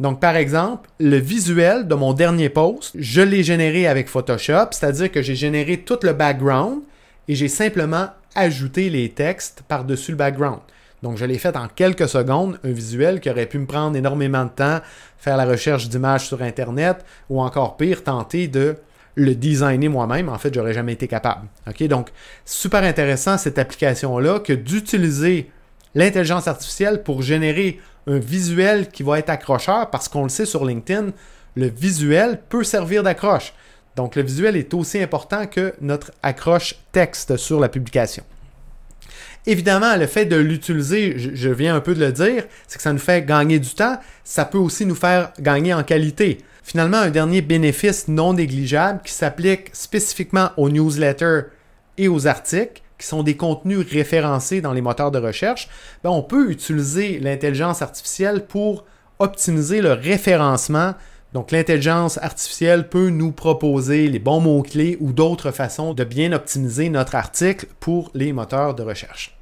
Donc, 0.00 0.20
par 0.20 0.36
exemple, 0.36 0.88
le 1.00 1.16
visuel 1.16 1.88
de 1.88 1.94
mon 1.94 2.12
dernier 2.12 2.50
post, 2.50 2.94
je 2.96 3.20
l'ai 3.20 3.42
généré 3.42 3.88
avec 3.88 4.08
Photoshop, 4.08 4.68
c'est-à-dire 4.70 5.10
que 5.10 5.22
j'ai 5.22 5.34
généré 5.34 5.78
tout 5.78 5.98
le 6.02 6.12
background 6.12 6.82
et 7.26 7.34
j'ai 7.34 7.48
simplement 7.48 8.08
ajouté 8.36 8.90
les 8.90 9.08
textes 9.08 9.62
par-dessus 9.66 10.12
le 10.12 10.16
background. 10.16 10.60
Donc, 11.02 11.16
je 11.16 11.24
l'ai 11.24 11.38
fait 11.38 11.56
en 11.56 11.68
quelques 11.68 12.08
secondes, 12.08 12.60
un 12.64 12.70
visuel 12.70 13.20
qui 13.20 13.30
aurait 13.30 13.46
pu 13.46 13.58
me 13.58 13.66
prendre 13.66 13.96
énormément 13.96 14.44
de 14.44 14.50
temps, 14.50 14.80
faire 15.16 15.36
la 15.36 15.46
recherche 15.46 15.88
d'images 15.88 16.26
sur 16.26 16.42
Internet 16.42 17.04
ou 17.28 17.40
encore 17.40 17.76
pire, 17.76 18.04
tenter 18.04 18.46
de 18.46 18.76
le 19.14 19.34
designer 19.34 19.88
moi-même. 19.88 20.28
En 20.28 20.38
fait, 20.38 20.54
j'aurais 20.54 20.74
jamais 20.74 20.92
été 20.92 21.08
capable. 21.08 21.46
OK? 21.66 21.82
Donc, 21.84 22.10
super 22.44 22.84
intéressant 22.84 23.36
cette 23.36 23.58
application-là 23.58 24.40
que 24.40 24.52
d'utiliser 24.52 25.50
l'intelligence 25.94 26.48
artificielle 26.48 27.02
pour 27.02 27.22
générer 27.22 27.80
un 28.06 28.18
visuel 28.18 28.88
qui 28.88 29.02
va 29.02 29.18
être 29.18 29.30
accrocheur 29.30 29.90
parce 29.90 30.08
qu'on 30.08 30.22
le 30.22 30.28
sait 30.28 30.46
sur 30.46 30.64
LinkedIn, 30.64 31.10
le 31.56 31.66
visuel 31.68 32.40
peut 32.48 32.64
servir 32.64 33.02
d'accroche. 33.02 33.52
Donc 33.96 34.16
le 34.16 34.22
visuel 34.22 34.56
est 34.56 34.72
aussi 34.74 35.00
important 35.00 35.46
que 35.46 35.74
notre 35.80 36.12
accroche 36.22 36.76
texte 36.92 37.36
sur 37.36 37.58
la 37.58 37.68
publication. 37.68 38.24
Évidemment, 39.46 39.96
le 39.96 40.06
fait 40.06 40.26
de 40.26 40.36
l'utiliser, 40.36 41.14
je 41.16 41.48
viens 41.48 41.74
un 41.74 41.80
peu 41.80 41.94
de 41.94 42.04
le 42.04 42.12
dire, 42.12 42.44
c'est 42.66 42.76
que 42.76 42.82
ça 42.82 42.92
nous 42.92 42.98
fait 42.98 43.24
gagner 43.24 43.58
du 43.58 43.70
temps, 43.70 43.98
ça 44.22 44.44
peut 44.44 44.58
aussi 44.58 44.84
nous 44.84 44.94
faire 44.94 45.32
gagner 45.40 45.72
en 45.72 45.82
qualité. 45.82 46.38
Finalement, 46.62 46.98
un 46.98 47.10
dernier 47.10 47.40
bénéfice 47.40 48.08
non 48.08 48.34
négligeable 48.34 49.00
qui 49.02 49.12
s'applique 49.12 49.70
spécifiquement 49.72 50.50
aux 50.58 50.68
newsletters 50.68 51.44
et 51.96 52.08
aux 52.08 52.26
articles, 52.26 52.82
qui 52.98 53.06
sont 53.06 53.22
des 53.22 53.36
contenus 53.36 53.86
référencés 53.90 54.60
dans 54.60 54.72
les 54.72 54.80
moteurs 54.80 55.10
de 55.10 55.18
recherche, 55.18 55.68
ben, 56.02 56.10
on 56.10 56.22
peut 56.22 56.50
utiliser 56.50 57.18
l'intelligence 57.18 57.82
artificielle 57.82 58.46
pour 58.46 58.84
optimiser 59.18 59.80
le 59.80 59.92
référencement. 59.92 60.94
Donc 61.32 61.50
l'intelligence 61.50 62.18
artificielle 62.18 62.88
peut 62.88 63.10
nous 63.10 63.32
proposer 63.32 64.08
les 64.08 64.18
bons 64.18 64.40
mots-clés 64.40 64.96
ou 65.00 65.12
d'autres 65.12 65.50
façons 65.50 65.94
de 65.94 66.04
bien 66.04 66.32
optimiser 66.32 66.88
notre 66.88 67.14
article 67.14 67.66
pour 67.80 68.10
les 68.14 68.32
moteurs 68.32 68.74
de 68.74 68.82
recherche. 68.82 69.38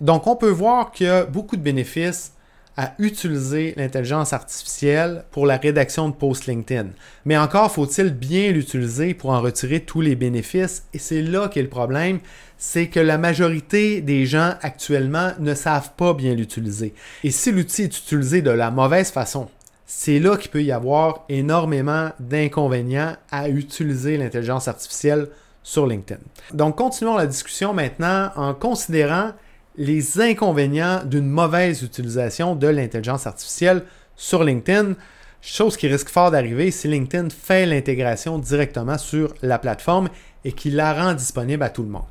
Donc 0.00 0.26
on 0.26 0.36
peut 0.36 0.50
voir 0.50 0.92
qu'il 0.92 1.06
y 1.06 1.10
a 1.10 1.24
beaucoup 1.24 1.56
de 1.56 1.62
bénéfices 1.62 2.32
à 2.76 2.94
utiliser 2.98 3.74
l'intelligence 3.76 4.32
artificielle 4.32 5.24
pour 5.30 5.46
la 5.46 5.56
rédaction 5.56 6.08
de 6.08 6.14
posts 6.14 6.46
LinkedIn. 6.46 6.88
Mais 7.24 7.36
encore 7.38 7.72
faut-il 7.72 8.10
bien 8.10 8.52
l'utiliser 8.52 9.14
pour 9.14 9.30
en 9.30 9.40
retirer 9.40 9.80
tous 9.80 10.00
les 10.00 10.14
bénéfices. 10.14 10.84
Et 10.92 10.98
c'est 10.98 11.22
là 11.22 11.48
qu'est 11.48 11.62
le 11.62 11.68
problème, 11.68 12.20
c'est 12.58 12.88
que 12.88 13.00
la 13.00 13.18
majorité 13.18 14.00
des 14.00 14.26
gens 14.26 14.54
actuellement 14.62 15.32
ne 15.38 15.54
savent 15.54 15.92
pas 15.96 16.14
bien 16.14 16.34
l'utiliser. 16.34 16.94
Et 17.24 17.30
si 17.30 17.52
l'outil 17.52 17.82
est 17.82 17.98
utilisé 17.98 18.42
de 18.42 18.50
la 18.50 18.70
mauvaise 18.70 19.10
façon, 19.10 19.48
c'est 19.86 20.18
là 20.18 20.36
qu'il 20.36 20.50
peut 20.50 20.62
y 20.62 20.72
avoir 20.72 21.24
énormément 21.28 22.10
d'inconvénients 22.18 23.14
à 23.30 23.48
utiliser 23.48 24.16
l'intelligence 24.16 24.68
artificielle 24.68 25.28
sur 25.62 25.86
LinkedIn. 25.86 26.20
Donc 26.52 26.76
continuons 26.76 27.16
la 27.16 27.26
discussion 27.26 27.72
maintenant 27.72 28.30
en 28.36 28.54
considérant 28.54 29.32
les 29.76 30.20
inconvénients 30.20 31.02
d'une 31.04 31.26
mauvaise 31.26 31.82
utilisation 31.82 32.54
de 32.54 32.66
l'intelligence 32.66 33.26
artificielle 33.26 33.82
sur 34.16 34.42
LinkedIn. 34.42 34.94
Chose 35.42 35.76
qui 35.76 35.86
risque 35.86 36.08
fort 36.08 36.30
d'arriver 36.30 36.70
si 36.70 36.88
LinkedIn 36.88 37.28
fait 37.30 37.66
l'intégration 37.66 38.38
directement 38.38 38.98
sur 38.98 39.34
la 39.42 39.58
plateforme 39.58 40.08
et 40.44 40.52
qu'il 40.52 40.76
la 40.76 40.92
rend 40.92 41.14
disponible 41.14 41.62
à 41.62 41.70
tout 41.70 41.82
le 41.82 41.88
monde. 41.88 42.02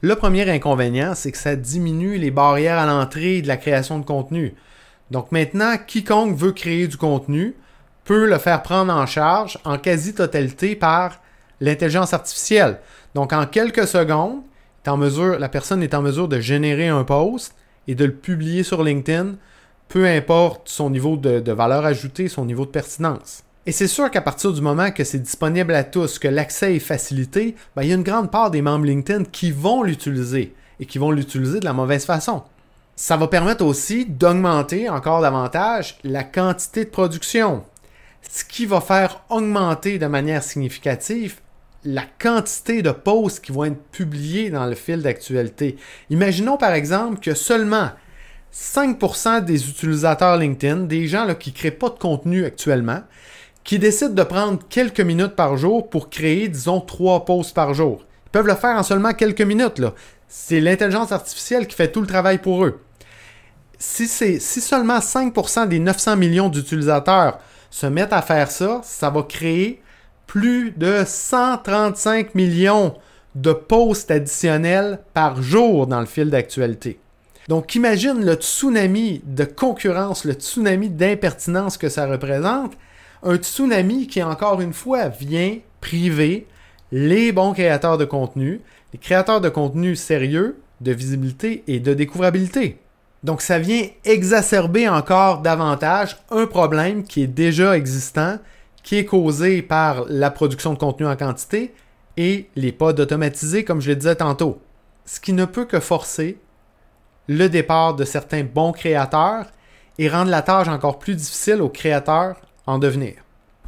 Le 0.00 0.14
premier 0.14 0.48
inconvénient, 0.48 1.14
c'est 1.14 1.32
que 1.32 1.38
ça 1.38 1.56
diminue 1.56 2.18
les 2.18 2.30
barrières 2.30 2.78
à 2.78 2.86
l'entrée 2.86 3.42
de 3.42 3.48
la 3.48 3.56
création 3.56 3.98
de 3.98 4.04
contenu. 4.04 4.54
Donc 5.10 5.32
maintenant, 5.32 5.74
quiconque 5.86 6.36
veut 6.36 6.52
créer 6.52 6.86
du 6.86 6.96
contenu 6.96 7.56
peut 8.04 8.26
le 8.26 8.38
faire 8.38 8.62
prendre 8.62 8.92
en 8.92 9.04
charge 9.04 9.58
en 9.64 9.76
quasi-totalité 9.76 10.76
par 10.76 11.20
l'intelligence 11.60 12.14
artificielle. 12.14 12.78
Donc 13.14 13.34
en 13.34 13.44
quelques 13.44 13.86
secondes, 13.86 14.40
mesure, 14.96 15.38
la 15.38 15.48
personne 15.48 15.82
est 15.82 15.94
en 15.94 16.02
mesure 16.02 16.28
de 16.28 16.40
générer 16.40 16.88
un 16.88 17.04
post 17.04 17.54
et 17.86 17.94
de 17.94 18.04
le 18.04 18.12
publier 18.12 18.62
sur 18.62 18.82
LinkedIn, 18.82 19.34
peu 19.88 20.06
importe 20.06 20.68
son 20.68 20.90
niveau 20.90 21.16
de, 21.16 21.52
valeur 21.52 21.84
ajoutée, 21.84 22.28
son 22.28 22.44
niveau 22.44 22.66
de 22.66 22.70
pertinence. 22.70 23.42
Et 23.66 23.72
c'est 23.72 23.86
sûr 23.86 24.10
qu'à 24.10 24.22
partir 24.22 24.52
du 24.52 24.60
moment 24.60 24.90
que 24.90 25.04
c'est 25.04 25.18
disponible 25.18 25.74
à 25.74 25.84
tous, 25.84 26.18
que 26.18 26.28
l'accès 26.28 26.76
est 26.76 26.80
facilité, 26.80 27.54
ben, 27.76 27.82
il 27.82 27.88
y 27.88 27.92
a 27.92 27.96
une 27.96 28.02
grande 28.02 28.30
part 28.30 28.50
des 28.50 28.62
membres 28.62 28.86
LinkedIn 28.86 29.24
qui 29.24 29.50
vont 29.50 29.82
l'utiliser 29.82 30.54
et 30.80 30.86
qui 30.86 30.98
vont 30.98 31.10
l'utiliser 31.10 31.60
de 31.60 31.64
la 31.64 31.72
mauvaise 31.72 32.04
façon. 32.04 32.42
Ça 32.96 33.16
va 33.16 33.28
permettre 33.28 33.64
aussi 33.64 34.06
d'augmenter 34.06 34.88
encore 34.88 35.20
davantage 35.20 35.98
la 36.02 36.24
quantité 36.24 36.84
de 36.84 36.90
production, 36.90 37.64
ce 38.22 38.44
qui 38.44 38.66
va 38.66 38.80
faire 38.80 39.22
augmenter 39.28 39.98
de 39.98 40.06
manière 40.06 40.42
significative 40.42 41.40
la 41.84 42.02
quantité 42.18 42.82
de 42.82 42.90
posts 42.90 43.44
qui 43.44 43.52
vont 43.52 43.64
être 43.64 43.82
publiés 43.90 44.50
dans 44.50 44.66
le 44.66 44.74
fil 44.74 45.02
d'actualité. 45.02 45.76
Imaginons 46.10 46.56
par 46.56 46.72
exemple 46.72 47.20
que 47.20 47.34
seulement 47.34 47.90
5% 48.52 49.44
des 49.44 49.68
utilisateurs 49.68 50.36
LinkedIn, 50.36 50.84
des 50.84 51.06
gens 51.06 51.32
qui 51.34 51.50
ne 51.50 51.54
créent 51.54 51.70
pas 51.70 51.90
de 51.90 51.98
contenu 51.98 52.44
actuellement, 52.44 53.02
qui 53.62 53.78
décident 53.78 54.14
de 54.14 54.22
prendre 54.22 54.58
quelques 54.68 55.00
minutes 55.00 55.36
par 55.36 55.56
jour 55.56 55.88
pour 55.90 56.08
créer, 56.08 56.48
disons, 56.48 56.80
3 56.80 57.24
posts 57.24 57.54
par 57.54 57.74
jour. 57.74 58.04
Ils 58.26 58.30
peuvent 58.30 58.46
le 58.46 58.54
faire 58.54 58.76
en 58.76 58.82
seulement 58.82 59.12
quelques 59.12 59.42
minutes. 59.42 59.80
C'est 60.26 60.60
l'intelligence 60.60 61.12
artificielle 61.12 61.66
qui 61.66 61.76
fait 61.76 61.92
tout 61.92 62.00
le 62.00 62.06
travail 62.06 62.38
pour 62.38 62.64
eux. 62.64 62.80
Si, 63.78 64.08
si 64.08 64.60
seulement 64.60 64.98
5% 64.98 65.68
des 65.68 65.78
900 65.78 66.16
millions 66.16 66.48
d'utilisateurs 66.48 67.38
se 67.70 67.86
mettent 67.86 68.12
à 68.12 68.22
faire 68.22 68.50
ça, 68.50 68.80
ça 68.82 69.10
va 69.10 69.22
créer 69.22 69.80
plus 70.28 70.70
de 70.70 71.02
135 71.04 72.36
millions 72.36 72.94
de 73.34 73.52
posts 73.52 74.12
additionnels 74.12 75.00
par 75.14 75.42
jour 75.42 75.88
dans 75.88 76.00
le 76.00 76.06
fil 76.06 76.30
d'actualité. 76.30 77.00
Donc 77.48 77.74
imagine 77.74 78.24
le 78.24 78.34
tsunami 78.34 79.22
de 79.24 79.44
concurrence, 79.44 80.24
le 80.24 80.34
tsunami 80.34 80.90
d'impertinence 80.90 81.78
que 81.78 81.88
ça 81.88 82.06
représente. 82.06 82.74
Un 83.22 83.36
tsunami 83.36 84.06
qui, 84.06 84.22
encore 84.22 84.60
une 84.60 84.74
fois, 84.74 85.08
vient 85.08 85.56
priver 85.80 86.46
les 86.92 87.32
bons 87.32 87.54
créateurs 87.54 87.98
de 87.98 88.04
contenu, 88.04 88.60
les 88.92 88.98
créateurs 88.98 89.40
de 89.40 89.48
contenu 89.48 89.96
sérieux, 89.96 90.60
de 90.82 90.92
visibilité 90.92 91.64
et 91.66 91.80
de 91.80 91.94
découvrabilité. 91.94 92.78
Donc 93.24 93.40
ça 93.40 93.58
vient 93.58 93.86
exacerber 94.04 94.88
encore 94.88 95.40
davantage 95.40 96.18
un 96.30 96.46
problème 96.46 97.02
qui 97.02 97.22
est 97.22 97.26
déjà 97.26 97.76
existant 97.76 98.38
qui 98.88 98.96
est 98.96 99.04
causé 99.04 99.60
par 99.60 100.06
la 100.08 100.30
production 100.30 100.72
de 100.72 100.78
contenu 100.78 101.06
en 101.06 101.14
quantité 101.14 101.74
et 102.16 102.48
les 102.56 102.72
pods 102.72 102.98
automatisés, 102.98 103.62
comme 103.62 103.82
je 103.82 103.90
le 103.90 103.96
disais 103.96 104.14
tantôt. 104.14 104.62
Ce 105.04 105.20
qui 105.20 105.34
ne 105.34 105.44
peut 105.44 105.66
que 105.66 105.78
forcer 105.78 106.38
le 107.26 107.50
départ 107.50 107.96
de 107.96 108.06
certains 108.06 108.44
bons 108.44 108.72
créateurs 108.72 109.44
et 109.98 110.08
rendre 110.08 110.30
la 110.30 110.40
tâche 110.40 110.68
encore 110.68 110.98
plus 110.98 111.16
difficile 111.16 111.60
aux 111.60 111.68
créateurs 111.68 112.36
en 112.64 112.78
devenir. 112.78 113.16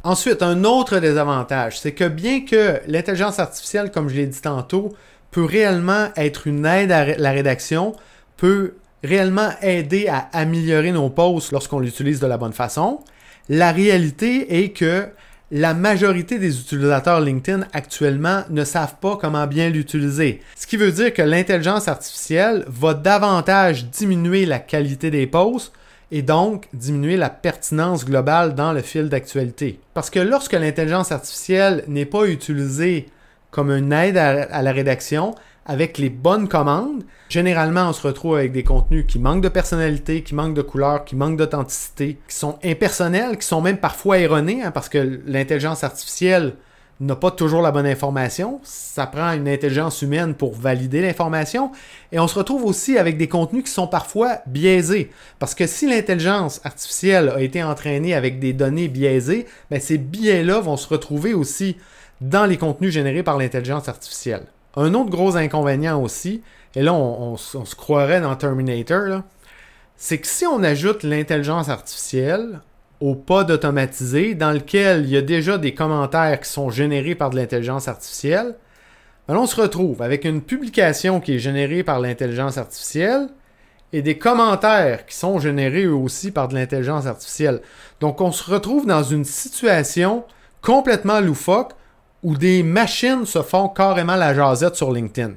Ensuite, 0.03 0.41
un 0.41 0.63
autre 0.63 0.97
désavantage, 0.97 1.79
c'est 1.79 1.93
que 1.93 2.07
bien 2.07 2.43
que 2.43 2.81
l'intelligence 2.87 3.37
artificielle, 3.37 3.91
comme 3.91 4.09
je 4.09 4.15
l'ai 4.15 4.25
dit 4.25 4.41
tantôt, 4.41 4.89
peut 5.29 5.45
réellement 5.45 6.07
être 6.15 6.47
une 6.47 6.65
aide 6.65 6.91
à 6.91 7.05
la 7.05 7.29
rédaction, 7.29 7.93
peut 8.37 8.73
réellement 9.03 9.51
aider 9.61 10.07
à 10.07 10.29
améliorer 10.33 10.91
nos 10.91 11.11
posts 11.11 11.51
lorsqu'on 11.51 11.79
l'utilise 11.79 12.19
de 12.19 12.25
la 12.25 12.39
bonne 12.39 12.53
façon, 12.53 13.01
la 13.49 13.71
réalité 13.71 14.63
est 14.63 14.69
que 14.69 15.07
la 15.51 15.73
majorité 15.73 16.39
des 16.39 16.59
utilisateurs 16.59 17.19
LinkedIn 17.19 17.67
actuellement 17.73 18.43
ne 18.49 18.63
savent 18.63 18.95
pas 19.01 19.17
comment 19.19 19.47
bien 19.47 19.69
l'utiliser. 19.69 20.41
Ce 20.55 20.65
qui 20.65 20.77
veut 20.77 20.93
dire 20.93 21.13
que 21.13 21.21
l'intelligence 21.21 21.89
artificielle 21.89 22.63
va 22.67 22.93
davantage 22.93 23.85
diminuer 23.85 24.45
la 24.45 24.59
qualité 24.59 25.11
des 25.11 25.27
posts 25.27 25.73
et 26.11 26.21
donc 26.21 26.67
diminuer 26.73 27.17
la 27.17 27.29
pertinence 27.29 28.05
globale 28.05 28.55
dans 28.55 28.71
le 28.71 28.81
fil 28.81 29.09
d'actualité. 29.09 29.79
Parce 29.93 30.09
que 30.09 30.19
lorsque 30.19 30.53
l'intelligence 30.53 31.11
artificielle 31.11 31.83
n'est 31.87 32.05
pas 32.05 32.25
utilisée 32.25 33.07
comme 33.49 33.71
une 33.71 33.91
aide 33.91 34.17
à, 34.17 34.61
la 34.61 34.71
rédaction, 34.71 35.35
avec 35.65 35.97
les 35.97 36.09
bonnes 36.09 36.47
commandes, 36.47 37.03
généralement, 37.29 37.89
on 37.89 37.93
se 37.93 38.05
retrouve 38.05 38.35
avec 38.35 38.51
des 38.51 38.63
contenus 38.63 39.05
qui 39.07 39.19
manquent 39.19 39.43
de 39.43 39.49
personnalité, 39.49 40.23
qui 40.23 40.33
manquent 40.33 40.55
de 40.55 40.61
couleur, 40.61 41.05
qui 41.05 41.15
manquent 41.15 41.37
d'authenticité, 41.37 42.17
qui 42.27 42.35
sont 42.35 42.57
impersonnels, 42.63 43.37
qui 43.37 43.45
sont 43.45 43.61
même 43.61 43.77
parfois 43.77 44.17
erronés, 44.17 44.63
hein, 44.63 44.71
parce 44.71 44.89
que 44.89 45.21
l'intelligence 45.25 45.83
artificielle 45.83 46.55
n'a 46.99 47.15
pas 47.15 47.31
toujours 47.31 47.61
la 47.61 47.71
bonne 47.71 47.87
information. 47.87 48.59
Ça 48.63 49.07
prend 49.07 49.31
une 49.33 49.47
intelligence 49.47 50.01
humaine 50.01 50.35
pour 50.35 50.53
valider 50.53 51.01
l'information. 51.01 51.71
Et 52.11 52.19
on 52.19 52.27
se 52.27 52.37
retrouve 52.37 52.63
aussi 52.65 52.97
avec 52.97 53.17
des 53.17 53.27
contenus 53.27 53.63
qui 53.63 53.71
sont 53.71 53.87
parfois 53.87 54.39
biaisés. 54.45 55.09
Parce 55.39 55.55
que 55.55 55.65
si 55.65 55.87
l'intelligence 55.87 56.61
artificielle 56.63 57.29
a 57.29 57.41
été 57.41 57.63
entraînée 57.63 58.13
avec 58.13 58.39
des 58.39 58.53
données 58.53 58.87
biaisées, 58.87 59.47
ben 59.71 59.81
ces 59.81 59.97
biais-là 59.97 60.59
vont 60.59 60.77
se 60.77 60.87
retrouver 60.87 61.33
aussi 61.33 61.77
dans 62.21 62.45
les 62.45 62.57
contenus 62.57 62.93
générés 62.93 63.23
par 63.23 63.37
l'intelligence 63.37 63.89
artificielle. 63.89 64.45
Un 64.75 64.93
autre 64.93 65.09
gros 65.09 65.35
inconvénient 65.35 66.01
aussi, 66.01 66.41
et 66.75 66.81
là 66.81 66.93
on, 66.93 67.35
se 67.37 67.75
croirait 67.75 68.21
dans 68.21 68.35
Terminator, 68.35 69.21
c'est 69.97 70.19
que 70.19 70.27
si 70.27 70.45
on 70.45 70.63
ajoute 70.63 71.03
l'intelligence 71.03 71.69
artificielle 71.69 72.61
au 73.01 73.15
pod 73.15 73.51
automatisé 73.51 74.35
dans 74.35 74.51
lequel 74.51 75.03
il 75.05 75.09
y 75.09 75.17
a 75.17 75.21
déjà 75.21 75.57
des 75.57 75.73
commentaires 75.73 76.39
qui 76.39 76.49
sont 76.49 76.69
générés 76.69 77.15
par 77.15 77.31
de 77.31 77.35
l'intelligence 77.35 77.87
artificielle, 77.87 78.55
ben 79.27 79.35
on 79.35 79.45
se 79.45 79.59
retrouve 79.59 80.01
avec 80.01 80.23
une 80.23 80.41
publication 80.41 81.19
qui 81.19 81.35
est 81.35 81.39
générée 81.39 81.83
par 81.83 81.99
l'intelligence 81.99 82.57
artificielle 82.57 83.27
et 83.93 84.01
des 84.01 84.17
commentaires 84.17 85.05
qui 85.05 85.15
sont 85.15 85.39
générés 85.39 85.83
eux 85.83 85.93
aussi 85.93 86.31
par 86.31 86.47
de 86.47 86.55
l'intelligence 86.55 87.05
artificielle. 87.05 87.61
Donc 87.99 88.21
on 88.21 88.31
se 88.31 88.49
retrouve 88.49 88.85
dans 88.85 89.03
une 89.03 89.25
situation 89.25 90.23
complètement 90.61 91.19
loufoque 91.19 91.73
où 92.23 92.35
des 92.35 92.63
machines 92.63 93.25
se 93.25 93.41
font 93.41 93.69
carrément 93.69 94.15
la 94.15 94.33
jasette 94.33 94.75
sur 94.75 94.91
LinkedIn. 94.91 95.33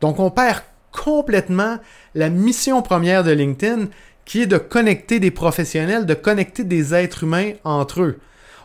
Donc 0.00 0.18
on 0.20 0.30
perd 0.30 0.62
complètement 0.92 1.78
la 2.14 2.28
mission 2.28 2.82
première 2.82 3.24
de 3.24 3.32
LinkedIn 3.32 3.88
qui 4.24 4.42
est 4.42 4.46
de 4.46 4.58
connecter 4.58 5.20
des 5.20 5.30
professionnels, 5.30 6.06
de 6.06 6.14
connecter 6.14 6.64
des 6.64 6.94
êtres 6.94 7.24
humains 7.24 7.52
entre 7.64 8.02
eux. 8.02 8.20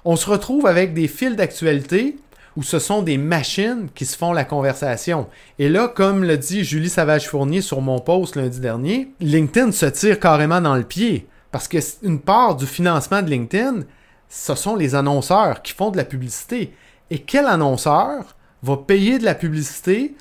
On 0.06 0.16
se 0.16 0.30
retrouve 0.30 0.68
avec 0.68 0.94
des 0.94 1.08
fils 1.08 1.36
d'actualité 1.36 2.18
où 2.56 2.64
ce 2.64 2.80
sont 2.80 3.02
des 3.02 3.18
machines 3.18 3.90
qui 3.94 4.06
se 4.06 4.18
font 4.18 4.34
la 4.34 4.44
conversation. 4.44 5.28
Et 5.60 5.70
là, 5.70 5.88
comme 5.88 6.24
le 6.24 6.38
dit 6.38 6.64
Julie 6.64 6.90
Savage-Fournier 6.90 7.62
sur 7.62 7.82
mon 7.82 8.00
post 8.00 8.36
lundi 8.36 8.60
dernier, 8.60 9.12
LinkedIn 9.20 9.72
se 9.72 9.86
tire 9.86 10.20
carrément 10.20 10.62
dans 10.62 10.76
le 10.76 10.84
pied. 10.84 11.28
Parce 11.52 11.68
que 11.68 11.78
une 12.04 12.20
part 12.20 12.56
du 12.56 12.66
financement 12.66 13.22
de 13.22 13.30
LinkedIn, 13.30 13.82
ce 14.30 14.56
sont 14.56 14.76
les 14.76 14.96
annonceurs 14.96 15.62
qui 15.62 15.74
font 15.74 15.90
de 15.90 15.98
la 15.98 16.06
publicité. 16.06 16.74
Et 17.12 17.20
quel 17.20 17.46
annonceur 17.46 18.36
va 18.64 18.78
payer 18.78 19.20
de 19.20 19.26
la 19.26 19.36
publicité 19.36 20.16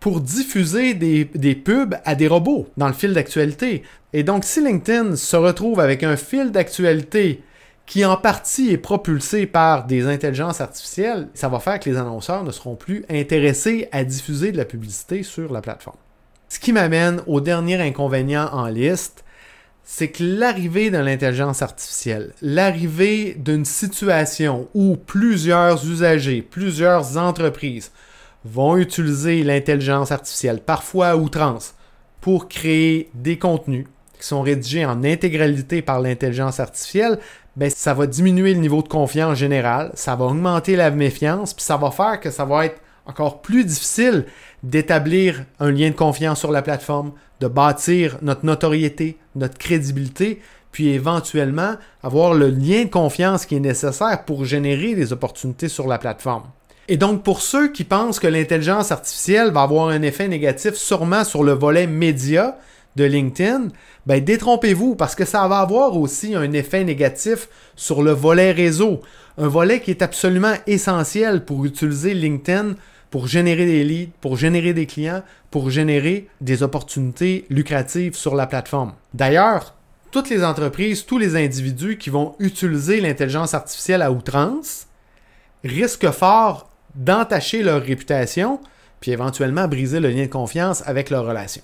pour 0.00 0.20
diffuser 0.20 0.94
des, 0.94 1.54
pubs 1.54 1.94
à 2.04 2.14
des 2.14 2.28
robots 2.28 2.68
dans 2.76 2.88
le 2.88 2.92
fil 2.92 3.14
d'actualité? 3.14 3.82
Et 4.12 4.22
donc, 4.22 4.44
si 4.44 4.62
LinkedIn 4.62 5.16
se 5.16 5.36
retrouve 5.36 5.80
avec 5.80 6.02
un 6.02 6.16
fil 6.16 6.50
d'actualité 6.50 7.42
qui 7.86 8.04
en 8.04 8.16
partie 8.16 8.70
est 8.70 8.78
propulsé 8.78 9.46
par 9.46 9.86
des 9.86 10.06
intelligences 10.06 10.60
artificielles, 10.60 11.28
ça 11.34 11.48
va 11.48 11.58
faire 11.58 11.80
que 11.80 11.90
les 11.90 11.96
annonceurs 11.96 12.44
ne 12.44 12.50
seront 12.50 12.76
plus 12.76 13.04
intéressés 13.10 13.88
à 13.92 14.04
diffuser 14.04 14.52
de 14.52 14.56
la 14.56 14.64
publicité 14.64 15.22
sur 15.22 15.52
la 15.52 15.60
plateforme. 15.60 15.96
Ce 16.48 16.58
qui 16.58 16.72
m'amène 16.72 17.20
au 17.26 17.40
dernier 17.40 17.80
inconvénient 17.80 18.48
en 18.52 18.66
liste, 18.66 19.23
c'est 19.84 20.08
que 20.08 20.24
l'arrivée 20.24 20.90
de 20.90 20.98
l'intelligence 20.98 21.60
artificielle, 21.60 22.32
l'arrivée 22.40 23.34
d'une 23.38 23.66
situation 23.66 24.68
où 24.74 24.96
plusieurs 24.96 25.84
usagers, 25.86 26.40
plusieurs 26.42 27.18
entreprises 27.18 27.92
vont 28.44 28.76
utiliser 28.76 29.42
l'intelligence 29.42 30.10
artificielle, 30.10 30.60
parfois 30.60 31.08
à 31.08 31.16
outrance, 31.16 31.74
pour 32.20 32.48
créer 32.48 33.10
des 33.14 33.38
contenus 33.38 33.86
qui 34.18 34.26
sont 34.26 34.40
rédigés 34.40 34.86
en 34.86 35.04
intégralité 35.04 35.82
par 35.82 36.00
l'intelligence 36.00 36.60
artificielle, 36.60 37.18
ben, 37.56 37.70
ça 37.70 37.92
va 37.94 38.06
diminuer 38.06 38.54
le 38.54 38.60
niveau 38.60 38.82
de 38.82 38.88
confiance 38.88 39.36
général, 39.38 39.90
ça 39.94 40.16
va 40.16 40.24
augmenter 40.24 40.76
la 40.76 40.90
méfiance, 40.90 41.52
puis 41.52 41.64
ça 41.64 41.76
va 41.76 41.90
faire 41.90 42.20
que 42.20 42.30
ça 42.30 42.44
va 42.44 42.66
être 42.66 42.80
encore 43.06 43.42
plus 43.42 43.64
difficile 43.64 44.24
d'établir 44.64 45.44
un 45.60 45.70
lien 45.70 45.90
de 45.90 45.94
confiance 45.94 46.40
sur 46.40 46.50
la 46.50 46.62
plateforme, 46.62 47.12
de 47.40 47.48
bâtir 47.48 48.16
notre 48.22 48.46
notoriété, 48.46 49.18
notre 49.36 49.58
crédibilité, 49.58 50.40
puis 50.72 50.88
éventuellement 50.88 51.74
avoir 52.02 52.34
le 52.34 52.48
lien 52.48 52.84
de 52.84 52.90
confiance 52.90 53.46
qui 53.46 53.56
est 53.56 53.60
nécessaire 53.60 54.24
pour 54.24 54.44
générer 54.44 54.94
des 54.94 55.12
opportunités 55.12 55.68
sur 55.68 55.86
la 55.86 55.98
plateforme. 55.98 56.44
Et 56.88 56.96
donc 56.96 57.22
pour 57.22 57.42
ceux 57.42 57.72
qui 57.72 57.84
pensent 57.84 58.18
que 58.18 58.26
l'intelligence 58.26 58.90
artificielle 58.90 59.52
va 59.52 59.62
avoir 59.62 59.88
un 59.88 60.02
effet 60.02 60.28
négatif 60.28 60.74
sûrement 60.74 61.24
sur 61.24 61.44
le 61.44 61.52
volet 61.52 61.86
média 61.86 62.58
de 62.96 63.04
LinkedIn, 63.04 63.68
ben 64.06 64.22
détrompez-vous 64.22 64.94
parce 64.94 65.14
que 65.14 65.24
ça 65.24 65.46
va 65.46 65.58
avoir 65.58 65.96
aussi 65.96 66.34
un 66.34 66.52
effet 66.52 66.84
négatif 66.84 67.48
sur 67.76 68.02
le 68.02 68.12
volet 68.12 68.52
réseau, 68.52 69.00
un 69.36 69.48
volet 69.48 69.80
qui 69.80 69.90
est 69.90 70.02
absolument 70.02 70.54
essentiel 70.66 71.44
pour 71.44 71.64
utiliser 71.64 72.14
LinkedIn 72.14 72.74
pour 73.14 73.28
générer 73.28 73.64
des 73.64 73.84
leads, 73.84 74.10
pour 74.20 74.36
générer 74.36 74.74
des 74.74 74.86
clients, 74.86 75.22
pour 75.52 75.70
générer 75.70 76.26
des 76.40 76.64
opportunités 76.64 77.44
lucratives 77.48 78.16
sur 78.16 78.34
la 78.34 78.48
plateforme. 78.48 78.94
D'ailleurs, 79.14 79.76
toutes 80.10 80.30
les 80.30 80.42
entreprises, 80.42 81.06
tous 81.06 81.18
les 81.18 81.36
individus 81.36 81.96
qui 81.96 82.10
vont 82.10 82.34
utiliser 82.40 83.00
l'intelligence 83.00 83.54
artificielle 83.54 84.02
à 84.02 84.10
outrance 84.10 84.88
risquent 85.62 86.10
fort 86.10 86.68
d'entacher 86.96 87.62
leur 87.62 87.80
réputation, 87.82 88.58
puis 88.98 89.12
éventuellement 89.12 89.68
briser 89.68 90.00
le 90.00 90.10
lien 90.10 90.24
de 90.24 90.28
confiance 90.28 90.82
avec 90.84 91.08
leur 91.08 91.24
relation. 91.24 91.62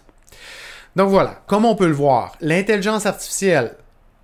Donc 0.95 1.11
voilà, 1.11 1.42
comme 1.49 1.64
on 1.64 1.75
peut 1.75 1.88
le 1.88 1.92
voir, 1.95 2.37
l'intelligence 2.40 3.07
artificielle 3.07 3.75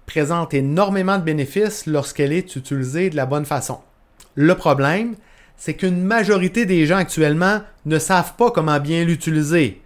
présente 0.07 0.55
énormément 0.55 1.19
de 1.19 1.25
bénéfices 1.25 1.87
lorsqu'elle 1.87 2.33
est 2.33 2.55
utilisée 2.55 3.11
de 3.11 3.17
la 3.17 3.27
bonne 3.27 3.47
façon. 3.47 3.81
Le 4.37 4.55
problème, 4.55 5.17
c'est 5.57 5.75
qu'une 5.75 6.03
majorité 6.03 6.67
des 6.67 6.87
gens 6.87 6.97
actuellement 6.97 7.61
ne 7.85 7.99
savent 7.99 8.35
pas 8.37 8.51
comment 8.51 8.81
bien 8.81 9.05
l'utiliser. 9.05 9.83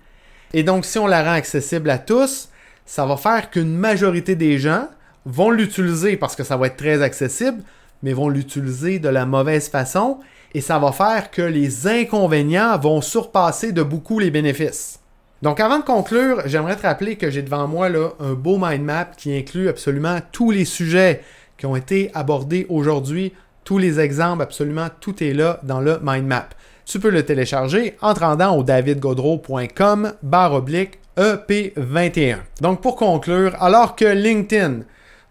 Et 0.52 0.62
donc, 0.62 0.84
si 0.84 0.98
on 0.98 1.06
la 1.06 1.22
rend 1.22 1.32
accessible 1.32 1.90
à 1.90 1.98
tous, 1.98 2.48
ça 2.84 3.06
va 3.06 3.16
faire 3.16 3.50
qu'une 3.50 3.76
majorité 3.76 4.34
des 4.34 4.58
gens 4.58 4.88
vont 5.24 5.50
l'utiliser 5.50 6.16
parce 6.16 6.34
que 6.34 6.42
ça 6.42 6.56
va 6.56 6.66
être 6.66 6.76
très 6.76 7.02
accessible, 7.02 7.62
mais 8.02 8.12
vont 8.12 8.28
l'utiliser 8.28 8.98
de 8.98 9.08
la 9.08 9.26
mauvaise 9.26 9.68
façon 9.68 10.18
et 10.54 10.60
ça 10.60 10.78
va 10.78 10.90
faire 10.90 11.30
que 11.30 11.42
les 11.42 11.86
inconvénients 11.86 12.76
vont 12.78 13.00
surpasser 13.00 13.72
de 13.72 13.82
beaucoup 13.82 14.18
les 14.18 14.30
bénéfices. 14.30 14.98
Donc 15.42 15.60
avant 15.60 15.78
de 15.78 15.84
conclure, 15.84 16.42
j'aimerais 16.46 16.76
te 16.76 16.82
rappeler 16.82 17.16
que 17.16 17.30
j'ai 17.30 17.42
devant 17.42 17.66
moi 17.66 17.88
là, 17.88 18.10
un 18.18 18.32
beau 18.32 18.58
mind 18.58 18.82
map 18.82 19.10
qui 19.16 19.36
inclut 19.36 19.68
absolument 19.68 20.18
tous 20.32 20.50
les 20.50 20.64
sujets 20.64 21.22
qui 21.56 21.66
ont 21.66 21.76
été 21.76 22.10
abordés 22.14 22.66
aujourd'hui 22.68 23.32
tous 23.70 23.78
les 23.78 24.00
exemples, 24.00 24.42
absolument 24.42 24.88
tout 24.98 25.22
est 25.22 25.32
là 25.32 25.60
dans 25.62 25.78
le 25.78 26.00
mind 26.02 26.26
map. 26.26 26.48
Tu 26.86 26.98
peux 26.98 27.08
le 27.08 27.24
télécharger 27.24 27.94
en 28.02 28.14
te 28.14 28.18
rendant 28.18 28.56
au 28.56 28.64
davidgodreau.com 28.64 30.12
barre 30.24 30.54
oblique 30.54 30.98
EP21. 31.16 32.38
Donc 32.60 32.80
pour 32.80 32.96
conclure, 32.96 33.54
alors 33.62 33.94
que 33.94 34.06
LinkedIn 34.06 34.80